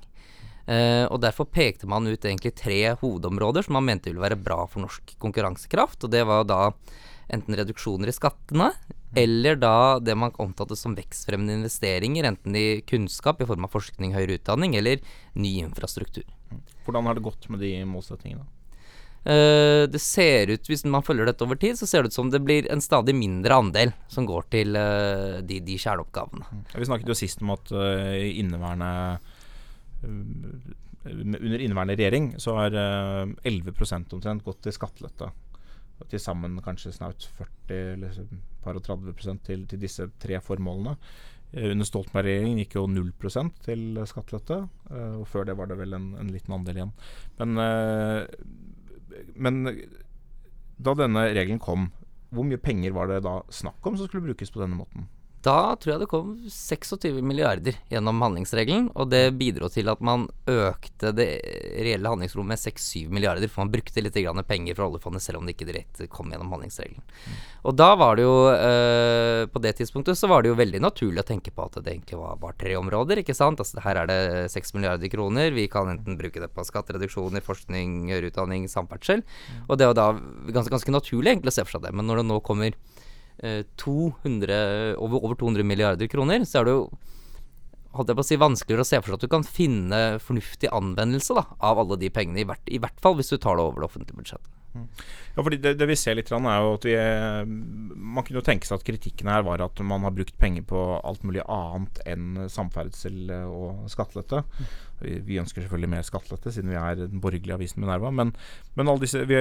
Uh, 0.67 1.07
og 1.07 1.21
Derfor 1.23 1.47
pekte 1.47 1.87
man 1.87 2.09
ut 2.09 2.25
egentlig 2.27 2.51
tre 2.59 2.81
hovedområder 2.99 3.63
som 3.63 3.77
man 3.77 3.87
mente 3.87 4.11
ville 4.11 4.23
være 4.23 4.39
bra 4.39 4.65
for 4.67 4.83
norsk 4.83 5.15
konkurransekraft. 5.23 6.03
og 6.03 6.11
Det 6.11 6.25
var 6.27 6.43
da 6.43 6.61
enten 7.33 7.57
reduksjoner 7.59 8.11
i 8.11 8.15
skattene, 8.15 8.71
eller 9.17 9.57
da 9.59 9.99
det 10.03 10.15
man 10.19 10.35
omtalte 10.41 10.75
som 10.77 10.95
vekstfremmende 10.97 11.61
investeringer, 11.61 12.27
enten 12.27 12.55
i 12.55 12.81
kunnskap 12.87 13.41
i 13.41 13.47
form 13.49 13.65
av 13.67 13.73
forskning, 13.73 14.15
høyere 14.15 14.37
utdanning, 14.39 14.75
eller 14.77 15.01
ny 15.33 15.57
infrastruktur. 15.63 16.27
Hvordan 16.85 17.09
har 17.09 17.17
det 17.17 17.25
gått 17.25 17.49
med 17.51 17.63
de 17.63 17.73
målsettingene? 17.87 18.45
Uh, 19.27 19.83
det 19.91 19.99
ser 19.99 20.53
ut, 20.53 20.69
Hvis 20.69 20.85
man 20.87 21.03
følger 21.03 21.27
dette 21.27 21.43
over 21.43 21.57
tid, 21.59 21.75
så 21.75 21.87
ser 21.89 22.03
det 22.03 22.13
ut 22.13 22.15
som 22.15 22.29
det 22.31 22.39
blir 22.45 22.69
en 22.71 22.79
stadig 22.79 23.15
mindre 23.17 23.57
andel 23.59 23.91
som 24.07 24.27
går 24.29 24.45
til 24.53 24.77
uh, 24.77 25.43
de, 25.43 25.59
de 25.59 25.75
kjerneoppgavene. 25.75 26.47
Mm. 26.47 26.61
Vi 26.77 26.87
snakket 26.87 27.11
jo 27.11 27.17
sist 27.17 27.43
om 27.43 27.51
at 27.57 27.73
uh, 27.75 28.15
inneværende 28.15 28.91
under 31.07 31.61
inneværende 31.63 31.95
regjering 31.97 32.25
så 32.39 32.53
har 32.59 32.75
11% 32.77 34.13
omtrent 34.13 34.43
gått 34.45 34.59
til 34.67 34.75
skattelette. 34.75 35.31
Til 36.05 36.21
sammen 36.21 36.59
kanskje 36.63 36.93
snaut 36.95 37.25
40 37.39 37.79
eller 37.95 38.21
par 38.63 38.77
og 38.77 38.85
30 38.85 39.41
til, 39.45 39.65
til 39.65 39.81
disse 39.81 40.09
tre 40.21 40.39
formålene. 40.43 40.97
Under 41.57 41.87
Stoltenberg-regjeringen 41.87 42.59
gikk 42.59 42.75
jo 42.75 42.87
0% 42.91 43.53
til 43.65 44.01
skattelette. 44.09 44.57
og 44.91 45.27
før 45.31 45.47
det 45.47 45.57
var 45.57 45.71
det 45.71 45.77
vel 45.79 45.95
en, 45.95 46.09
en 46.19 46.31
liten 46.31 46.53
andel 46.53 46.81
igjen. 46.81 46.93
Men 47.39 47.61
men 49.35 49.63
da 50.77 50.93
denne 50.97 51.29
regelen 51.33 51.61
kom, 51.63 51.89
hvor 52.29 52.45
mye 52.45 52.61
penger 52.61 52.93
var 52.95 53.09
det 53.09 53.23
da 53.25 53.39
snakk 53.53 53.85
om 53.87 53.97
som 53.97 54.09
skulle 54.09 54.27
brukes 54.27 54.51
på 54.53 54.61
denne 54.61 54.77
måten? 54.77 55.07
Da 55.47 55.77
tror 55.79 55.93
jeg 55.93 56.01
det 56.01 56.09
kom 56.11 56.31
26 56.51 57.21
milliarder 57.23 57.77
gjennom 57.91 58.19
handlingsregelen, 58.25 58.89
og 58.99 59.07
det 59.13 59.37
bidro 59.39 59.69
til 59.71 59.87
at 59.91 60.01
man 60.03 60.25
økte 60.49 61.13
det 61.15 61.27
reelle 61.85 62.11
handlingsrommet 62.11 62.57
med 62.57 62.59
6-7 62.59 63.13
milliarder, 63.13 63.47
for 63.51 63.63
man 63.63 63.71
brukte 63.71 64.03
litt 64.03 64.17
penger 64.47 64.75
fra 64.75 64.87
oljefondet 64.89 65.23
selv 65.23 65.39
om 65.39 65.47
det 65.47 65.55
ikke 65.55 65.69
direkte 65.69 66.09
kom 66.11 66.33
gjennom 66.33 66.51
handlingsregelen. 66.51 67.05
Og 67.63 67.77
da 67.79 67.89
var 67.99 68.17
det 68.17 68.23
jo 68.23 68.35
øh, 68.51 69.47
På 69.51 69.59
det 69.59 69.73
tidspunktet 69.77 70.17
så 70.17 70.27
var 70.27 70.43
det 70.43 70.51
jo 70.51 70.57
veldig 70.59 70.81
naturlig 70.81 71.21
å 71.23 71.27
tenke 71.27 71.51
på 71.51 71.65
at 71.67 71.79
det 71.79 71.93
egentlig 71.93 72.19
var 72.19 72.39
bare 72.41 72.59
tre 72.59 72.75
områder, 72.79 73.23
ikke 73.23 73.37
sant. 73.37 73.61
Altså 73.63 73.83
her 73.85 74.03
er 74.03 74.11
det 74.11 74.19
6 74.51 74.75
milliarder 74.75 75.11
kroner, 75.11 75.51
vi 75.55 75.67
kan 75.71 75.91
enten 75.93 76.19
bruke 76.19 76.43
det 76.43 76.51
på 76.51 76.65
skattereduksjoner, 76.67 77.45
forskning, 77.45 78.09
høyere 78.11 78.33
utdanning, 78.33 78.67
samferdsel. 78.71 79.23
Og 79.67 79.79
det 79.79 79.91
var 79.91 79.97
da 79.97 80.11
ganske, 80.51 80.73
ganske 80.73 80.95
naturlig 80.95 81.35
egentlig 81.35 81.55
å 81.55 81.59
se 81.59 81.67
for 81.67 81.77
seg 81.77 81.87
det. 81.87 81.95
Men 81.95 82.09
når 82.09 82.23
det 82.23 82.29
nå 82.31 82.41
kommer 82.45 82.75
200, 83.77 84.49
eh, 84.53 84.93
over, 84.97 85.21
over 85.21 85.35
200 85.35 85.63
milliarder 85.67 86.09
kroner, 86.09 86.45
så 86.45 86.61
er 86.61 86.67
det 86.67 86.75
jo 86.77 86.87
holdt 87.97 88.11
jeg 88.11 88.17
på 88.19 88.25
å 88.25 88.27
si, 88.27 88.37
vanskeligere 88.41 88.83
å 88.83 88.87
se 88.87 88.99
for 89.01 89.09
seg 89.09 89.17
at 89.17 89.25
du 89.25 89.31
kan 89.31 89.45
finne 89.47 90.01
fornuftig 90.21 90.69
anvendelse 90.75 91.33
da, 91.37 91.47
av 91.65 91.81
alle 91.81 91.97
de 92.01 92.11
pengene, 92.13 92.43
i 92.43 92.47
hvert, 92.47 92.63
i 92.69 92.79
hvert, 92.81 92.97
fall 93.01 93.17
hvis 93.17 93.31
du 93.33 93.37
tar 93.41 93.57
det 93.57 93.65
over 93.65 93.81
det 93.81 93.89
offentlige 93.89 94.19
budsjettet. 94.19 94.53
Mm. 94.77 94.85
Ja, 95.33 95.41
fordi 95.45 95.57
det, 95.63 95.73
det, 95.79 95.87
vi 95.89 95.95
ser 95.97 96.17
litt, 96.17 96.29
er 96.29 96.57
jo 96.61 96.73
at 96.75 96.85
vi 96.85 96.93
Man 97.47 98.25
kunne 98.27 98.41
jo 98.41 98.45
tenke 98.45 98.67
seg 98.67 98.77
at 98.77 98.85
kritikken 98.85 99.29
her 99.31 99.45
var 99.47 99.63
at 99.63 99.79
man 99.81 100.03
har 100.05 100.13
brukt 100.13 100.35
penger 100.37 100.65
på 100.69 100.81
alt 100.99 101.23
mulig 101.25 101.41
annet 101.47 102.01
enn 102.05 102.43
samferdsel 102.51 103.31
og 103.47 103.87
skattelette. 103.89 104.43
Mm. 104.43 104.67
Vi 105.01 105.37
ønsker 105.37 105.61
selvfølgelig 105.61 105.89
mer 105.91 106.05
skattelette, 106.05 106.51
siden 106.53 106.71
vi 106.73 106.77
er 106.79 106.97
den 106.97 107.21
borgerlige 107.21 107.53
avisen 107.53 107.83
Minerva. 107.83 108.09
Men, 108.09 108.33
men 108.75 108.89
alle, 108.89 109.03
disse, 109.03 109.21
vi, 109.29 109.37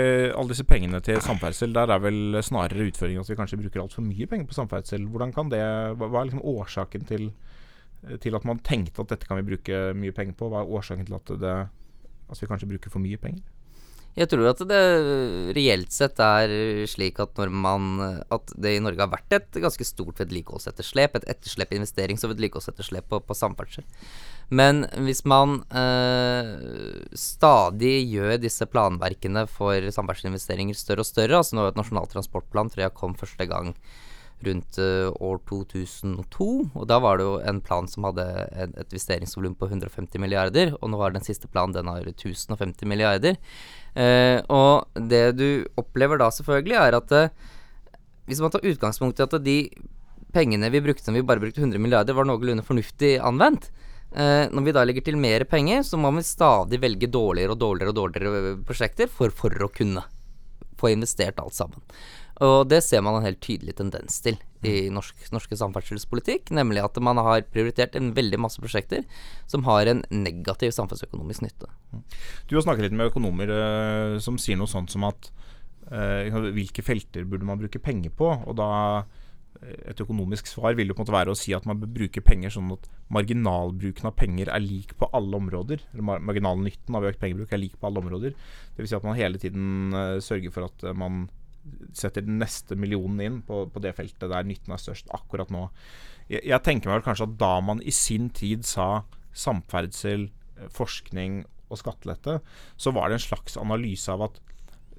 disse, 0.51 0.67
pengene 0.69 1.01
til 1.05 1.21
samferdsel, 1.25 1.73
der 1.77 1.95
er 1.95 2.03
vel 2.05 2.39
snarere 2.45 2.91
utføringen 2.91 3.25
at 3.25 3.31
vi 3.33 3.39
kanskje 3.39 3.61
bruker 3.63 3.85
altfor 3.85 4.05
mye 4.05 4.29
penger 4.29 4.51
på 4.51 4.59
samferdsel. 4.59 5.09
Hvordan 5.09 5.33
kan 5.37 5.53
det, 5.53 5.65
Hva 5.97 6.13
er 6.13 6.29
liksom 6.29 6.45
årsaken 6.45 7.09
til, 7.09 7.31
til, 8.21 8.37
at 8.37 8.49
man 8.49 8.61
tenkte 8.61 9.01
at 9.01 9.15
dette 9.15 9.29
kan 9.29 9.41
vi 9.41 9.49
bruke 9.55 9.83
mye 9.97 10.17
penger 10.17 10.37
på? 10.37 10.51
Hva 10.53 10.63
er 10.63 10.79
årsaken 10.81 11.09
til 11.09 11.19
at, 11.21 11.37
det, 11.41 11.59
at 12.29 12.43
vi 12.43 12.51
kanskje 12.53 12.73
bruker 12.75 12.93
for 12.93 13.05
mye 13.05 13.21
penger? 13.21 13.45
Jeg 14.17 14.31
tror 14.33 14.47
at 14.49 14.61
det 14.65 14.85
reelt 15.57 15.93
sett 15.93 16.21
er 16.25 16.53
slik 16.89 17.19
at 17.21 17.37
man 17.53 17.99
At 18.33 18.55
det 18.57 18.79
i 18.79 18.81
Norge 18.81 19.03
har 19.03 19.13
vært 19.13 19.35
et 19.37 19.59
ganske 19.61 19.85
stort 19.85 20.23
vedlikeholdsetterslep. 20.23 21.19
Et 21.19 21.29
etterslep 21.35 21.75
investerings- 21.77 22.25
og 22.25 22.33
vedlikeholdsetterslep 22.33 23.11
på, 23.13 23.21
på 23.21 23.37
samferdsel. 23.37 23.85
Men 24.49 24.85
hvis 25.03 25.25
man 25.27 25.59
eh, 25.75 26.53
stadig 27.19 27.95
gjør 28.13 28.37
disse 28.39 28.67
planverkene 28.71 29.43
for 29.51 29.89
samferdselsinvesteringer 29.91 30.79
større 30.79 31.03
og 31.03 31.09
større, 31.09 31.41
altså 31.41 31.57
nå 31.57 31.65
er 31.65 31.73
et 31.73 31.81
Nasjonal 31.81 32.07
transportplan 32.13 32.71
tror 32.71 32.87
jeg 32.87 32.95
kom 32.99 33.17
første 33.19 33.49
gang 33.51 33.75
rundt 34.45 34.79
uh, 34.79 35.09
år 35.25 35.41
2002. 35.49 36.47
Og 36.77 36.85
da 36.91 36.99
var 37.01 37.19
det 37.19 37.25
jo 37.25 37.39
en 37.41 37.61
plan 37.65 37.89
som 37.89 38.05
hadde 38.05 38.27
et, 38.53 38.75
investeringsvolum 38.85 39.57
på 39.59 39.71
150 39.71 40.21
milliarder, 40.21 40.75
og 40.77 40.93
nå 40.93 41.01
er 41.03 41.17
den 41.17 41.25
siste 41.25 41.49
planen 41.49 41.75
den 41.75 41.89
har 41.89 42.05
1050 42.05 42.85
milliarder. 42.87 43.41
Eh, 43.97 44.37
og 44.53 45.01
det 45.09 45.25
du 45.39 45.65
opplever 45.81 46.21
da 46.21 46.29
selvfølgelig, 46.29 46.77
er 46.77 46.99
at 47.01 47.17
uh, 47.17 48.05
hvis 48.29 48.43
man 48.45 48.53
tar 48.53 48.69
utgangspunkt 48.69 49.23
i 49.23 49.25
at 49.25 49.39
de 49.41 49.59
pengene 50.37 50.69
vi 50.69 50.85
brukte 50.85 51.09
når 51.09 51.23
vi 51.23 51.29
bare 51.33 51.43
brukte 51.47 51.65
100 51.65 51.81
milliarder, 51.81 52.15
var 52.15 52.29
noenlunde 52.29 52.67
fornuftig 52.67 53.17
anvendt, 53.25 53.71
Eh, 53.71 53.95
når 54.17 54.65
vi 54.65 54.73
da 54.73 54.83
legger 54.87 55.05
til 55.05 55.19
mer 55.21 55.45
penger, 55.45 55.83
så 55.85 55.99
må 56.01 56.09
vi 56.17 56.23
stadig 56.25 56.79
velge 56.81 57.11
dårligere 57.13 57.53
og 57.53 57.61
dårligere 57.61 57.93
og 57.93 57.99
dårligere 57.99 58.53
prosjekter 58.65 59.11
for, 59.13 59.35
for 59.35 59.53
å 59.61 59.69
kunne 59.69 60.05
få 60.81 60.93
investert 60.95 61.41
alt 61.43 61.57
sammen. 61.57 61.83
Og 62.45 62.67
det 62.69 62.83
ser 62.85 63.01
man 63.05 63.17
en 63.17 63.25
helt 63.25 63.41
tydelig 63.41 63.79
tendens 63.79 64.19
til 64.25 64.37
i 64.67 64.89
mm. 64.89 64.97
norsk, 64.97 65.23
norske 65.33 65.57
samferdselspolitikk. 65.57 66.51
Nemlig 66.57 66.83
at 66.85 66.99
man 67.01 67.21
har 67.23 67.47
prioritert 67.49 67.97
en 67.97 68.13
veldig 68.17 68.41
masse 68.45 68.61
prosjekter 68.61 69.07
som 69.49 69.65
har 69.69 69.89
en 69.89 70.03
negativ 70.13 70.75
samfunnsøkonomisk 70.77 71.47
nytte. 71.47 71.71
Mm. 71.95 72.03
Du 72.51 72.57
har 72.59 72.67
snakket 72.67 72.89
litt 72.89 72.99
med 72.99 73.09
økonomer 73.09 73.53
uh, 73.53 74.19
som 74.23 74.41
sier 74.41 74.61
noe 74.61 74.71
sånt 74.71 74.93
som 74.93 75.07
at 75.09 75.31
eh, 75.89 76.35
hvilke 76.53 76.85
felter 76.85 77.25
burde 77.29 77.49
man 77.49 77.61
bruke 77.61 77.81
penger 77.81 78.13
på? 78.17 78.29
Og 78.45 78.59
da 78.59 78.69
et 79.63 80.01
økonomisk 80.03 80.49
svar 80.51 80.77
vil 80.79 80.91
jo 80.91 80.97
på 80.97 81.03
en 81.03 81.07
måte 81.07 81.15
være 81.15 81.33
å 81.33 81.39
si 81.39 81.55
at 81.57 81.67
man 81.69 81.79
bør 81.81 81.93
bruke 81.99 82.23
penger 82.25 82.53
sånn 82.55 82.75
at 82.75 82.89
marginalbruken 83.15 84.09
av 84.11 84.17
penger 84.19 84.51
er 84.53 84.63
lik 84.65 84.97
på 85.01 85.09
alle 85.17 85.39
områder. 85.39 85.83
Eller 85.95 86.21
Marginalnytten 86.27 86.99
av 86.99 87.07
økt 87.09 87.21
pengebruk 87.23 87.55
er 87.55 87.63
lik 87.63 87.77
på 87.81 87.89
alle 87.89 88.03
områder. 88.03 88.37
Dvs. 88.77 88.91
Si 88.91 88.99
at 88.99 89.07
man 89.07 89.19
hele 89.19 89.41
tiden 89.43 89.97
uh, 89.97 90.17
sørger 90.23 90.55
for 90.55 90.69
at 90.69 90.87
uh, 90.87 90.95
man 90.97 91.27
setter 91.97 92.23
den 92.23 92.39
neste 92.41 92.77
millionen 92.79 93.23
inn 93.23 93.39
på, 93.47 93.65
på, 93.73 93.83
det 93.83 93.97
feltet 93.97 94.31
der 94.31 94.47
nytten 94.47 94.75
er 94.75 94.83
størst 94.83 95.11
akkurat 95.17 95.51
nå. 95.55 95.67
Jeg, 96.31 96.45
jeg 96.47 96.63
tenker 96.67 96.91
meg 96.91 97.01
vel 97.01 97.09
kanskje 97.09 97.29
at 97.29 97.39
da 97.41 97.53
man 97.65 97.83
i 97.83 97.95
sin 97.95 98.31
tid 98.35 98.67
sa 98.69 99.05
samferdsel, 99.37 100.29
eh, 100.57 100.71
forskning 100.73 101.43
og 101.67 101.81
skattelette, 101.81 102.39
så 102.79 102.93
var 102.95 103.11
det 103.11 103.19
en 103.19 103.27
slags 103.27 103.59
analyse 103.61 104.13
av 104.13 104.29
at 104.29 104.39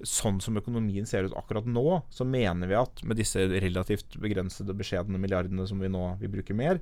sånn 0.06 0.42
som 0.44 0.58
økonomien 0.60 1.08
ser 1.10 1.28
ut 1.28 1.36
akkurat 1.38 1.66
nå, 1.70 2.02
så 2.14 2.28
mener 2.28 2.70
vi 2.70 2.78
at 2.78 3.02
med 3.08 3.18
disse 3.20 3.48
relativt 3.50 4.18
begrensede, 4.22 4.76
beskjedne 4.78 5.22
milliardene 5.22 5.66
som 5.70 5.82
vi 5.82 5.90
nå 5.92 6.04
vil 6.22 6.34
bruke 6.38 6.58
mer, 6.58 6.82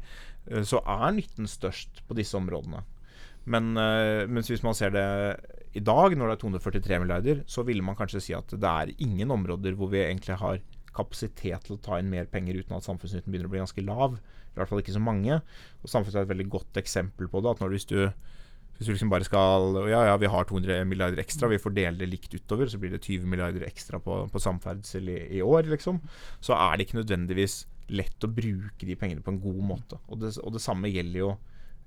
eh, 0.50 0.66
så 0.68 0.82
er 0.84 1.16
nytten 1.16 1.50
størst 1.50 2.04
på 2.08 2.18
disse 2.18 2.38
områdene. 2.40 2.84
Men 3.46 3.76
uh, 3.78 4.26
mens 4.26 4.48
hvis 4.50 4.64
man 4.66 4.74
ser 4.74 4.90
det 4.96 5.06
i 5.78 5.82
dag, 5.84 6.16
når 6.18 6.32
det 6.32 6.36
er 6.36 6.42
243 6.42 6.98
milliarder, 7.04 7.44
så 7.46 7.62
ville 7.68 7.84
man 7.86 7.98
kanskje 8.00 8.24
si 8.24 8.34
at 8.34 8.50
det 8.50 8.72
er 8.72 8.94
ingen 9.06 9.30
områder 9.36 9.76
hvor 9.78 9.92
vi 9.92 10.02
egentlig 10.02 10.40
har 10.42 10.64
kapasitet 10.96 11.68
til 11.68 11.76
å 11.76 11.82
ta 11.84 12.00
inn 12.00 12.10
mer 12.10 12.30
penger 12.32 12.58
uten 12.58 12.78
at 12.78 12.88
samfunnsnytten 12.88 13.30
begynner 13.30 13.50
å 13.50 13.54
bli 13.54 13.62
ganske 13.62 13.84
lav. 13.86 14.16
I 14.56 14.60
hvert 14.60 14.72
fall 14.72 14.82
ikke 14.82 14.96
så 14.96 15.04
mange. 15.04 15.42
Og 15.84 15.92
Samfunnet 15.92 16.22
er 16.22 16.26
et 16.26 16.32
veldig 16.32 16.48
godt 16.54 16.80
eksempel 16.80 17.28
på 17.32 17.42
det. 17.44 17.52
at 17.52 17.62
når 17.62 17.76
hvis 17.76 17.90
du 17.92 17.98
hvis 18.76 18.90
du 18.90 18.92
liksom 18.92 19.12
bare 19.12 19.28
skal 19.28 19.78
Ja, 19.88 20.02
ja, 20.10 20.16
vi 20.20 20.30
har 20.32 20.48
200 20.48 20.84
milliarder 20.88 21.22
ekstra, 21.24 21.48
vi 21.52 21.62
fordeler 21.62 21.98
det 22.02 22.10
likt 22.12 22.34
utover, 22.36 22.68
så 22.68 22.80
blir 22.82 22.92
det 22.92 23.04
20 23.06 23.30
milliarder 23.32 23.64
ekstra 23.68 24.02
på, 24.04 24.26
på 24.32 24.42
samferdsel 24.42 25.08
i, 25.14 25.20
i, 25.38 25.42
år, 25.46 25.70
liksom. 25.72 26.02
Så 26.44 26.58
er 26.58 26.76
det 26.76 26.88
ikke 26.88 27.00
nødvendigvis 27.00 27.62
lett 27.96 28.26
å 28.26 28.32
bruke 28.32 28.88
de 28.88 28.98
pengene 29.00 29.24
på 29.24 29.32
en 29.32 29.40
god 29.44 29.62
måte. 29.76 30.00
Og 30.10 30.20
det, 30.24 30.34
og 30.44 30.58
det 30.58 30.64
samme 30.64 30.92
gjelder 30.92 31.22
jo 31.22 31.32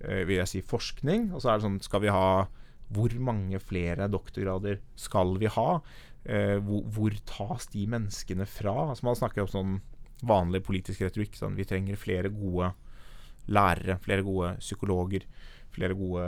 eh, 0.00 0.24
vil 0.24 0.38
jeg 0.40 0.52
si, 0.52 0.64
forskning. 0.64 1.28
Og 1.34 1.42
så 1.42 1.52
er 1.52 1.58
det 1.58 1.66
sånn 1.66 1.80
Skal 1.84 2.04
vi 2.06 2.14
ha 2.14 2.46
Hvor 2.94 3.14
mange 3.20 3.58
flere 3.60 4.08
doktorgrader 4.08 4.80
skal 4.96 5.36
vi 5.42 5.50
ha? 5.52 5.68
Eh, 6.24 6.56
hvor, 6.64 6.86
hvor 6.94 7.20
tas 7.28 7.68
de 7.74 7.84
menneskene 7.90 8.46
fra? 8.48 8.76
Altså 8.88 9.10
Man 9.10 9.18
snakker 9.18 9.44
om 9.44 9.52
sånn 9.52 9.78
vanlig 10.26 10.64
politisk 10.66 11.04
retorikk. 11.04 11.36
Sånn, 11.38 11.58
vi 11.58 11.66
trenger 11.68 12.00
flere 12.00 12.32
gode 12.32 12.72
lærere, 13.48 13.98
flere 14.04 14.24
gode 14.26 14.56
psykologer, 14.60 15.24
flere 15.78 15.96
gode 15.98 16.24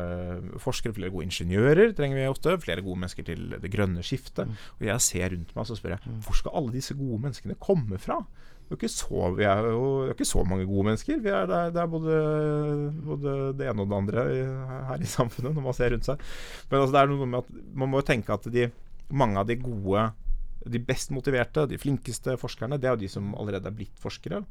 forskere, 0.63 0.95
flere 0.97 1.13
gode 1.13 1.27
ingeniører 1.29 1.95
trenger 1.99 2.21
vi 2.21 2.29
ofte. 2.31 2.57
Flere 2.63 2.85
gode 2.87 3.03
mennesker 3.03 3.27
til 3.27 3.57
det 3.61 3.73
grønne 3.73 4.05
skiftet. 4.07 4.49
Mm. 4.49 4.61
Og 4.79 4.87
jeg 4.89 5.07
ser 5.07 5.35
rundt 5.35 5.53
meg 5.57 5.65
og 5.65 5.69
så 5.69 5.79
spør 5.79 5.97
jeg 5.97 6.15
hvor 6.25 6.39
skal 6.39 6.57
alle 6.61 6.77
disse 6.79 6.97
gode 6.99 7.21
menneskene 7.27 7.59
komme 7.61 8.01
fra? 8.01 8.23
Det 8.71 8.87
er, 8.87 8.93
så, 8.93 9.33
vi 9.35 9.43
er 9.51 9.65
jo 9.67 9.87
det 10.05 10.13
er 10.13 10.15
ikke 10.15 10.29
så 10.31 10.45
mange 10.47 10.65
gode 10.69 10.85
mennesker. 10.87 11.19
Vi 11.19 11.31
er, 11.35 11.49
det, 11.51 11.57
er, 11.59 11.73
det 11.75 11.81
er 11.83 11.89
både, 11.91 12.19
både 13.03 13.33
det 13.59 13.67
ene 13.67 13.83
og 13.83 13.91
det 13.91 13.97
andre 13.97 14.27
her 14.93 15.03
i 15.03 15.11
samfunnet, 15.11 15.57
når 15.57 15.65
man 15.65 15.75
ser 15.75 15.91
rundt 15.91 16.07
seg. 16.07 16.23
Men 16.71 16.79
altså, 16.79 16.95
det 16.95 17.01
er 17.01 17.11
noe 17.11 17.27
med 17.33 17.41
at 17.41 17.51
man 17.83 17.91
må 17.91 17.99
jo 17.99 18.07
tenke 18.13 18.37
at 18.37 18.47
de, 18.55 18.69
mange 19.11 19.43
av 19.43 19.49
de 19.51 19.57
gode, 19.59 20.05
de 20.71 20.83
best 20.87 21.11
motiverte, 21.11 21.67
de 21.67 21.81
flinkeste 21.83 22.37
forskerne, 22.39 22.79
det 22.79 22.87
er 22.87 22.95
jo 22.95 23.03
de 23.03 23.11
som 23.11 23.35
allerede 23.43 23.73
er 23.73 23.75
blitt 23.75 23.99
forskere. 23.99 24.45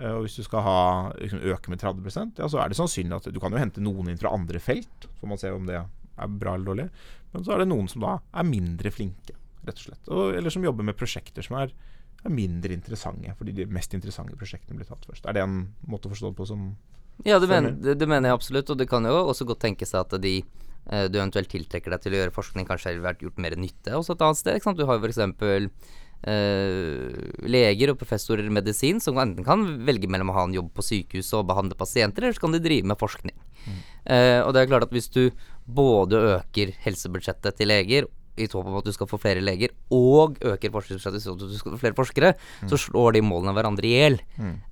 Eh, 0.00 0.10
og 0.10 0.24
hvis 0.24 0.38
du 0.40 0.44
skal 0.46 0.64
ha, 0.66 0.78
liksom, 1.20 1.42
øke 1.54 1.70
med 1.70 1.82
30 1.82 2.38
ja, 2.40 2.48
så 2.50 2.60
er 2.60 2.70
det 2.70 2.78
sannsynlig 2.78 3.18
at 3.20 3.28
du 3.30 3.40
kan 3.42 3.54
jo 3.54 3.60
hente 3.60 3.82
noen 3.84 4.10
inn 4.10 4.20
fra 4.20 4.32
andre 4.34 4.62
felt. 4.62 5.08
Så 5.20 5.30
man 5.30 5.40
se 5.40 5.52
om 5.54 5.68
det 5.68 5.78
er 5.78 6.38
bra 6.40 6.54
eller 6.56 6.72
dårlig. 6.72 6.88
Men 7.34 7.46
så 7.46 7.54
er 7.54 7.62
det 7.62 7.70
noen 7.70 7.90
som 7.90 8.04
da 8.04 8.16
er 8.34 8.48
mindre 8.48 8.90
flinke, 8.94 9.36
rett 9.66 9.78
og 9.78 9.86
slett. 9.88 10.10
Og, 10.10 10.34
eller 10.38 10.54
som 10.54 10.66
jobber 10.66 10.86
med 10.86 10.98
prosjekter 10.98 11.46
som 11.46 11.58
er, 11.60 11.72
er 12.24 12.34
mindre 12.34 12.74
interessante, 12.74 13.34
fordi 13.38 13.54
de 13.60 13.70
mest 13.70 13.94
interessante 13.96 14.38
prosjektene 14.38 14.78
blir 14.78 14.88
tatt 14.88 15.06
først. 15.08 15.26
Er 15.26 15.36
det 15.36 15.44
en 15.44 15.62
måte 15.90 16.10
å 16.10 16.14
forstå 16.14 16.32
det 16.32 16.38
på 16.40 16.50
som 16.50 16.68
Ja, 17.22 17.38
det, 17.38 17.48
mener, 17.50 17.74
det, 17.74 18.06
mener 18.10 18.30
jeg 18.30 18.38
absolutt. 18.40 18.70
Og 18.70 18.78
det 18.78 18.90
kan 18.90 19.06
jo 19.06 19.16
også 19.22 19.46
godt 19.46 19.62
tenke 19.66 19.86
seg 19.86 20.02
at 20.02 20.16
de 20.22 20.36
eh, 20.40 21.06
du 21.10 21.20
eventuelt 21.20 21.50
tiltrekker 21.50 21.94
deg 21.94 22.02
til 22.02 22.16
å 22.16 22.22
gjøre 22.22 22.34
forskning, 22.34 22.66
kanskje 22.66 22.94
har 22.94 23.04
vært 23.04 23.22
gjort 23.22 23.38
mer 23.42 23.54
nytte 23.58 23.94
også 23.98 24.16
et 24.16 24.26
annet 24.26 24.42
sted. 24.42 24.58
Ikke 24.58 24.70
sant? 24.70 24.82
Du 24.82 24.88
har 24.90 24.98
f.eks. 24.98 25.22
Uh, 26.24 27.12
leger 27.44 27.92
og 27.92 27.98
professorer 28.00 28.46
i 28.46 28.52
medisin 28.52 29.02
som 29.02 29.18
enten 29.20 29.44
kan 29.44 29.64
velge 29.84 30.08
mellom 30.08 30.32
å 30.32 30.36
ha 30.38 30.46
en 30.48 30.56
jobb 30.56 30.70
på 30.72 30.84
sykehuset 30.86 31.36
og 31.36 31.50
behandle 31.50 31.76
pasienter, 31.76 32.24
eller 32.24 32.36
så 32.36 32.46
kan 32.46 32.56
de 32.56 32.62
drive 32.64 32.88
med 32.88 33.00
forskning. 33.00 33.36
Eh, 34.04 34.40
og 34.44 34.52
det 34.52 34.62
er 34.62 34.68
klart 34.68 34.86
at 34.88 34.92
hvis 34.94 35.08
du 35.12 35.30
både 35.64 36.20
øker 36.34 36.74
helsebudsjettet 36.84 37.56
til 37.56 37.72
leger 37.72 38.10
i 38.34 38.48
håp 38.50 38.66
om 38.66 38.80
at 38.80 38.86
du 38.86 38.90
skal 38.90 39.06
få 39.06 39.18
flere 39.22 39.42
leger, 39.44 39.70
og 39.94 40.40
øker 40.42 40.72
forskningsbudsjettet 40.74 41.22
sånn 41.22 41.36
at 41.38 41.52
du 41.52 41.54
skal 41.54 41.76
få 41.76 41.78
flere 41.78 41.94
forskere, 41.94 42.32
så 42.66 42.78
slår 42.82 43.14
de 43.14 43.22
målene 43.22 43.54
hverandre 43.54 43.86
i 43.86 43.92
hjel. 43.94 44.16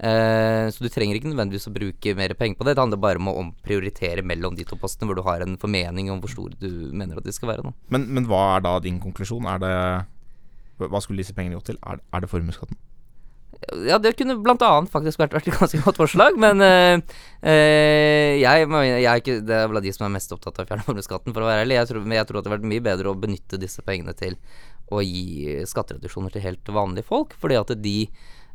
Eh, 0.03 0.67
så 0.75 0.83
du 0.83 0.91
trenger 0.91 1.15
ikke 1.15 1.31
nødvendigvis 1.31 1.69
å 1.71 1.75
bruke 1.77 2.17
mer 2.19 2.35
penger 2.39 2.59
på 2.59 2.67
det. 2.67 2.75
Det 2.75 2.83
handler 2.83 3.03
bare 3.05 3.23
om 3.23 3.31
å 3.31 3.37
omprioritere 3.45 4.27
mellom 4.27 4.59
de 4.59 4.67
to 4.67 4.79
postene 4.81 5.07
hvor 5.07 5.21
du 5.21 5.23
har 5.29 5.47
en 5.47 5.55
formening 5.63 6.11
om 6.11 6.19
hvor 6.25 6.35
store 6.35 6.59
du 6.59 6.91
mener 6.91 7.23
at 7.23 7.29
de 7.29 7.37
skal 7.37 7.53
være. 7.53 7.69
Da. 7.69 7.77
men, 7.95 8.09
men 8.19 8.27
hva 8.27 8.57
er 8.57 8.67
da 8.67 8.75
din 8.83 8.99
konklusjon? 9.03 9.47
Er 9.47 9.63
det 9.63 9.77
Hva 10.91 11.03
skulle 11.05 11.23
disse 11.23 11.37
pengene 11.37 11.59
gått 11.59 11.71
til? 11.73 11.79
Er, 11.87 12.01
er 12.01 12.25
det 12.25 12.31
formuesskatten? 12.33 12.79
Ja, 13.87 13.99
det 14.03 14.17
kunne 14.19 14.35
blant 14.43 14.63
annet 14.67 14.91
faktisk 14.91 15.21
vært, 15.21 15.37
vært 15.37 15.47
et 15.47 15.55
ganske 15.55 15.79
godt 15.85 16.01
forslag, 16.01 16.35
men 16.41 16.59
eh, 16.67 16.99
jeg, 18.41 18.67
jeg 18.67 19.07
er 19.07 19.21
ikke 19.21 19.37
Det 19.47 19.55
er 19.55 19.69
vel 19.71 19.83
de 19.85 19.93
som 19.95 20.09
er 20.09 20.15
mest 20.17 20.35
opptatt 20.35 20.59
av 20.59 20.67
å 20.67 20.71
fjerne 20.71 20.87
formuesskatten, 20.89 21.35
for 21.35 21.45
å 21.45 21.49
være 21.51 21.63
ærlig. 21.67 21.79
Jeg 21.79 21.91
tror, 21.93 22.03
men 22.05 22.19
jeg 22.19 22.29
tror 22.29 22.41
at 22.41 22.43
det 22.43 22.51
hadde 22.51 22.57
vært 22.57 22.71
mye 22.73 22.85
bedre 22.89 23.13
å 23.13 23.19
benytte 23.23 23.61
disse 23.63 23.85
pengene 23.87 24.17
til 24.19 24.39
å 24.93 25.01
gi 25.05 25.63
skattereduksjoner 25.69 26.35
til 26.35 26.45
helt 26.45 26.73
vanlige 26.75 27.07
folk, 27.09 27.37
fordi 27.41 27.61
at 27.61 27.71
de 27.85 27.97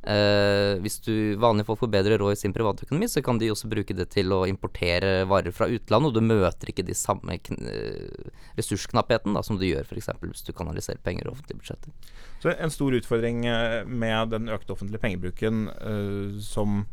eh, 0.04 0.78
Hvis 0.84 1.00
du 1.06 1.36
vanlige 1.42 1.68
folk 1.70 1.82
får 1.82 1.92
bedre 1.94 2.18
råd 2.22 2.36
i 2.36 2.40
sin 2.40 2.54
privatøkonomi, 2.56 3.10
så 3.10 3.24
kan 3.26 3.40
de 3.42 3.52
også 3.54 3.70
bruke 3.72 3.96
det 3.98 4.10
til 4.14 4.34
å 4.36 4.44
importere 4.50 5.26
varer 5.30 5.56
fra 5.56 5.70
utlandet, 5.72 6.12
og 6.12 6.18
du 6.18 6.28
møter 6.28 6.72
ikke 6.72 6.86
de 6.88 6.98
samme 6.98 7.38
eh, 7.38 8.30
ressursknappheten 8.60 9.38
da, 9.38 9.44
som 9.46 9.60
du 9.60 9.66
gjør 9.68 9.88
f.eks. 9.88 10.12
hvis 10.22 10.46
du 10.48 10.54
kanaliserer 10.58 11.02
penger 11.04 11.28
i 11.28 11.34
offentlige 11.34 11.64
budsjetter. 11.64 12.14
Så 12.44 12.54
en 12.54 12.74
stor 12.74 13.00
utfordring 13.00 13.46
eh, 13.50 13.82
med 13.88 14.36
den 14.36 14.54
økte 14.54 14.76
offentlige 14.76 15.04
pengebruken 15.04 15.68
uh, 15.82 16.38
som 16.44 16.86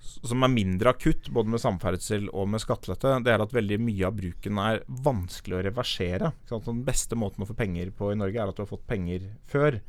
som 0.00 0.44
er 0.44 0.52
mindre 0.52 0.92
akutt, 0.92 1.30
både 1.32 1.52
med 1.52 1.62
samferdsel 1.62 2.28
og 2.32 2.48
med 2.52 2.62
skattelette, 2.62 3.18
det 3.24 3.32
er 3.32 3.42
at 3.44 3.54
veldig 3.54 3.78
mye 3.82 4.08
av 4.08 4.16
bruken 4.16 4.60
er 4.62 4.82
vanskelig 5.06 5.58
å 5.58 5.62
reversere. 5.68 6.32
Den 6.50 6.82
beste 6.86 7.18
måten 7.20 7.44
å 7.44 7.48
få 7.48 7.56
penger 7.56 7.92
på 7.96 8.12
i 8.12 8.18
Norge, 8.18 8.40
er 8.40 8.50
at 8.50 8.58
du 8.58 8.64
har 8.64 8.70
fått 8.70 8.88
penger 8.90 9.30
før. 9.50 9.80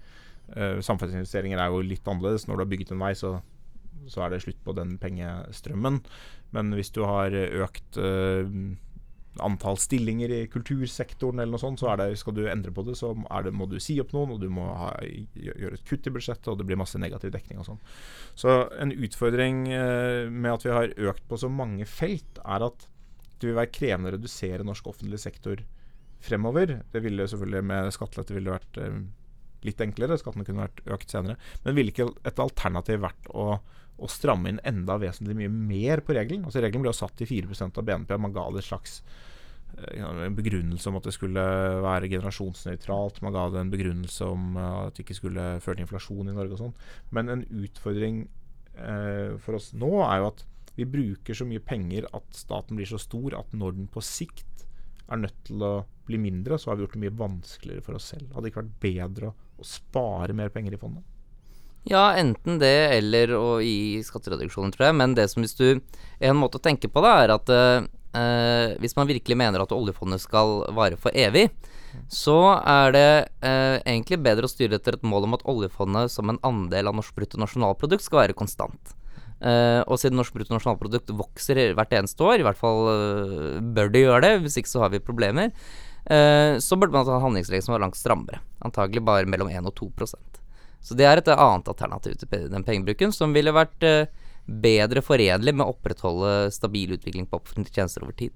Eh, 0.55 0.77
samferdselsinvesteringer 0.83 1.61
er 1.61 1.71
jo 1.71 1.81
litt 1.85 2.07
annerledes. 2.07 2.47
Når 2.47 2.59
du 2.59 2.65
har 2.65 2.71
bygget 2.73 2.93
en 2.95 3.03
vei, 3.03 3.11
så, 3.17 3.35
så 4.11 4.25
er 4.25 4.33
det 4.33 4.43
slutt 4.45 4.61
på 4.65 4.75
den 4.77 4.97
pengestrømmen. 5.01 6.01
Men 6.55 6.71
hvis 6.77 6.93
du 6.95 7.03
har 7.07 7.35
økt 7.35 7.99
eh, 8.01 8.47
antall 9.39 9.77
stillinger 9.79 10.31
i 10.35 10.39
kultursektoren 10.51 11.39
eller 11.39 11.55
noe 11.55 11.61
sånt, 11.61 11.79
så 11.79 11.93
det, 11.99 12.09
skal 12.19 12.35
du 12.35 12.43
endre 12.51 12.73
på 12.75 12.83
det, 12.87 12.97
så 12.99 13.13
det, 13.15 13.53
må 13.55 13.67
du 13.71 13.77
si 13.79 13.95
opp 14.03 14.11
noen, 14.15 14.35
og 14.35 14.41
du 14.43 14.49
må 14.51 14.65
ha, 14.75 14.91
gjøre 15.39 15.77
et 15.77 15.85
kutt 15.87 16.07
i 16.09 16.13
budsjettet, 16.13 16.49
og 16.51 16.59
det 16.59 16.67
blir 16.67 16.79
masse 16.79 16.99
negativ 16.99 17.31
dekning 17.35 17.61
og 17.61 17.69
sånn. 17.69 17.83
Så 18.35 18.57
en 18.81 18.91
utfordring 18.91 19.63
eh, 19.71 20.27
med 20.27 20.51
at 20.57 20.67
vi 20.67 20.75
har 20.75 20.95
økt 21.11 21.27
på 21.29 21.39
så 21.39 21.51
mange 21.51 21.87
felt, 21.89 22.41
er 22.43 22.67
at 22.67 22.87
det 23.39 23.49
vil 23.49 23.57
være 23.57 23.73
krevende 23.73 24.11
å 24.11 24.17
redusere 24.17 24.67
norsk 24.67 24.91
offentlig 24.91 25.21
sektor 25.23 25.63
fremover. 26.21 26.81
Det 26.93 27.01
ville 27.01 27.25
selvfølgelig 27.25 27.65
med 27.71 27.95
skattelette 27.95 28.35
ville 28.35 28.53
vært 28.53 28.77
litt 29.67 29.81
enklere, 29.83 30.17
skattene 30.19 30.45
kunne 30.47 30.65
vært 30.65 30.81
økt 30.95 31.13
senere. 31.13 31.37
Men 31.65 31.77
ville 31.77 31.93
ikke 31.93 32.09
et 32.27 32.41
alternativ 32.41 33.03
vært 33.05 33.31
å, 33.33 33.47
å 34.01 34.11
stramme 34.11 34.51
inn 34.51 34.61
enda 34.67 34.97
vesentlig 35.01 35.37
mye 35.39 35.51
mer 35.51 36.03
på 36.05 36.15
regelen? 36.17 36.45
Altså 36.47 36.63
Regelen 36.63 36.85
ble 36.85 36.93
jo 36.93 37.01
satt 37.01 37.17
til 37.19 37.29
4% 37.29 37.81
av 37.81 37.87
BNP. 37.87 38.15
Man 38.21 38.35
ga 38.35 38.47
det 38.51 38.63
et 38.63 38.69
slags 38.69 38.99
eh, 39.77 40.01
en 40.01 40.37
begrunnelse 40.37 40.91
om 40.91 40.99
at 40.99 41.09
det 41.09 41.15
skulle 41.17 41.47
være 41.85 42.11
generasjonsnøytralt. 42.11 43.23
Man 43.25 43.35
ga 43.37 43.47
det 43.53 43.63
en 43.63 43.73
begrunnelse 43.73 44.29
om 44.29 44.55
eh, 44.57 44.77
at 44.87 44.95
det 44.97 45.05
ikke 45.05 45.19
skulle 45.21 45.49
føre 45.63 45.79
til 45.79 45.87
inflasjon 45.87 46.31
i 46.31 46.37
Norge 46.37 46.57
og 46.57 46.63
sånn. 46.65 46.79
Men 47.15 47.35
en 47.35 47.45
utfordring 47.63 48.23
eh, 48.77 49.37
for 49.41 49.59
oss 49.59 49.71
nå 49.77 49.93
er 50.07 50.23
jo 50.23 50.31
at 50.33 50.47
vi 50.77 50.87
bruker 50.87 51.35
så 51.35 51.45
mye 51.47 51.61
penger 51.63 52.07
at 52.15 52.37
staten 52.37 52.77
blir 52.79 52.87
så 52.87 52.99
stor 53.01 53.35
at 53.37 53.51
når 53.53 53.75
den 53.75 53.89
på 53.91 54.03
sikt 54.05 54.47
er 55.11 55.19
nødt 55.19 55.41
til 55.47 55.63
å 55.65 55.71
bli 56.07 56.19
mindre, 56.21 56.57
så 56.59 56.71
har 56.71 56.77
vi 56.77 56.85
gjort 56.85 56.95
det 56.95 57.03
mye 57.03 57.19
vanskeligere 57.19 57.85
for 57.85 57.97
oss 57.97 58.11
selv. 58.13 58.31
Hadde 58.31 58.47
det 58.47 58.53
ikke 58.53 58.63
vært 58.63 58.83
bedre 58.85 59.31
å, 59.31 59.35
å 59.61 59.67
spare 59.67 60.35
mer 60.37 60.51
penger 60.53 60.75
i 60.75 60.81
fondet? 60.81 61.05
Ja, 61.89 62.11
enten 62.13 62.59
det 62.61 62.97
eller 62.99 63.33
å 63.33 63.45
gi 63.63 64.03
skattereduksjoner, 64.05 64.73
tror 64.75 64.89
jeg. 64.89 64.97
Men 64.99 65.15
det 65.17 65.27
som 65.31 65.41
hvis 65.41 65.57
du 65.57 65.81
En 66.21 66.37
måte 66.37 66.59
å 66.59 66.61
tenke 66.61 66.85
på 66.85 67.01
det, 67.01 67.11
er 67.23 67.31
at 67.33 67.49
eh, 67.49 68.75
hvis 68.77 68.93
man 68.93 69.09
virkelig 69.09 69.37
mener 69.39 69.63
at 69.63 69.71
oljefondet 69.73 70.21
skal 70.21 70.59
vare 70.77 70.99
for 71.01 71.15
evig, 71.17 71.47
så 72.11 72.61
er 72.61 72.93
det 72.93 73.09
eh, 73.41 73.77
egentlig 73.81 74.21
bedre 74.21 74.45
å 74.45 74.51
styre 74.51 74.77
etter 74.77 74.99
et 74.99 75.07
mål 75.07 75.25
om 75.25 75.37
at 75.39 75.45
oljefondet 75.49 76.13
som 76.13 76.29
en 76.29 76.39
andel 76.45 76.91
av 76.91 76.99
norsk 76.99 77.15
bruttonasjonalprodukt 77.17 78.05
skal 78.05 78.27
være 78.27 78.37
konstant. 78.37 78.93
Eh, 79.41 79.81
og 79.89 79.97
siden 79.97 80.19
norsk 80.19 80.35
bruttonasjonalprodukt 80.37 81.09
vokser 81.17 81.71
hvert 81.73 81.95
eneste 81.97 82.21
år, 82.21 82.41
i 82.41 82.45
hvert 82.45 82.59
fall 82.59 82.83
eh, 82.91 83.61
bør 83.73 83.89
det 83.89 84.03
gjøre 84.03 84.21
det, 84.27 84.33
hvis 84.43 84.59
ikke 84.61 84.69
så 84.75 84.83
har 84.83 84.93
vi 84.93 85.01
problemer, 85.01 85.49
eh, 85.49 85.90
så 86.05 86.77
burde 86.79 86.95
man 86.95 87.05
ha 87.05 87.15
en 87.19 87.27
handlingsregel 87.27 87.63
som 87.63 87.75
var 87.75 87.83
langt 87.83 87.99
strammere. 87.99 88.41
Antagelig 88.65 89.03
bare 89.05 89.29
mellom 89.29 89.51
1 89.51 89.67
og 89.69 89.75
2% 89.77 90.39
Så 90.81 90.97
det 90.97 91.05
er 91.05 91.21
et 91.21 91.29
annet 91.33 91.69
alternativ 91.69 92.17
til 92.17 92.49
den 92.49 92.65
pengebruken, 92.65 93.13
som 93.13 93.33
ville 93.35 93.53
vært 93.53 93.85
eh, 93.85 94.09
bedre 94.45 95.03
forenlig 95.05 95.53
med 95.53 95.65
å 95.65 95.73
opprettholde 95.75 96.51
stabil 96.53 96.95
utvikling 96.95 97.27
på 97.29 97.37
offentlige 97.37 97.77
tjenester 97.77 98.05
over 98.05 98.15
tid. 98.17 98.33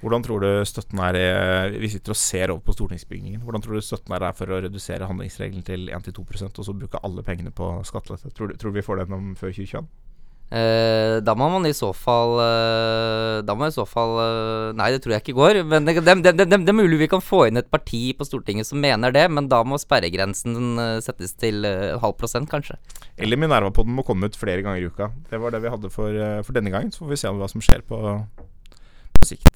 Hvordan 0.00 0.22
tror 0.24 0.44
du 0.44 0.50
støtten 0.64 1.00
er 1.04 1.74
Vi 1.74 1.90
sitter 1.92 2.14
og 2.14 2.18
ser 2.18 2.52
over 2.54 2.62
på 2.64 2.76
stortingsbygningen. 2.76 3.42
Hvordan 3.44 3.64
tror 3.64 3.76
du 3.76 3.84
støtten 3.84 4.14
er 4.16 4.30
for 4.36 4.50
å 4.50 4.60
redusere 4.64 5.08
handlingsregelen 5.10 5.66
til 5.66 5.90
1-2% 5.92 6.62
og 6.62 6.66
så 6.66 6.76
bruke 6.76 7.02
alle 7.04 7.26
pengene 7.26 7.52
på 7.52 7.72
skattelette? 7.88 8.32
Tror 8.36 8.52
du, 8.52 8.56
tror 8.56 8.76
vi 8.76 8.86
får 8.86 9.02
den 9.02 9.18
om 9.18 9.34
før 9.38 9.52
2021? 9.52 9.90
Eh, 10.50 11.20
da 11.22 11.34
må 11.38 11.46
man 11.52 11.66
i 11.68 11.70
så 11.70 11.92
fall 11.94 12.32
uh, 12.42 13.38
Da 13.46 13.54
må 13.54 13.68
i 13.68 13.70
så 13.70 13.84
fall 13.86 14.16
uh, 14.18 14.72
Nei, 14.74 14.88
det 14.90 14.98
tror 15.04 15.14
jeg 15.14 15.22
ikke 15.22 15.36
går. 15.38 15.60
Men 15.62 15.86
det, 15.86 16.00
det, 16.02 16.16
det, 16.26 16.48
det, 16.50 16.58
er 16.58 16.74
mulig 16.74 16.98
vi 17.04 17.10
kan 17.12 17.22
få 17.22 17.44
inn 17.46 17.60
et 17.60 17.70
parti 17.70 18.10
på 18.18 18.26
Stortinget 18.26 18.66
som 18.66 18.82
mener 18.82 19.14
det, 19.14 19.28
men 19.30 19.46
da 19.50 19.62
må 19.62 19.78
sperregrensen 19.78 20.80
settes 21.04 21.36
til 21.38 21.62
halv 22.02 22.16
prosent, 22.18 22.50
kanskje. 22.50 22.80
Eller 23.20 23.38
Minerva-podden 23.38 23.94
må 23.94 24.04
komme 24.06 24.30
ut 24.30 24.38
flere 24.38 24.64
ganger 24.66 24.82
i 24.82 24.90
uka. 24.90 25.10
Det 25.30 25.38
var 25.38 25.54
det 25.54 25.62
vi 25.62 25.72
hadde 25.72 25.92
for, 25.94 26.20
for 26.46 26.56
denne 26.56 26.72
gangen. 26.74 26.90
Så 26.94 27.04
får 27.04 27.12
vi 27.14 27.20
se 27.22 27.34
hva 27.36 27.50
som 27.50 27.64
skjer 27.64 27.84
på, 27.86 28.00
på 29.18 29.30
sikt. 29.30 29.49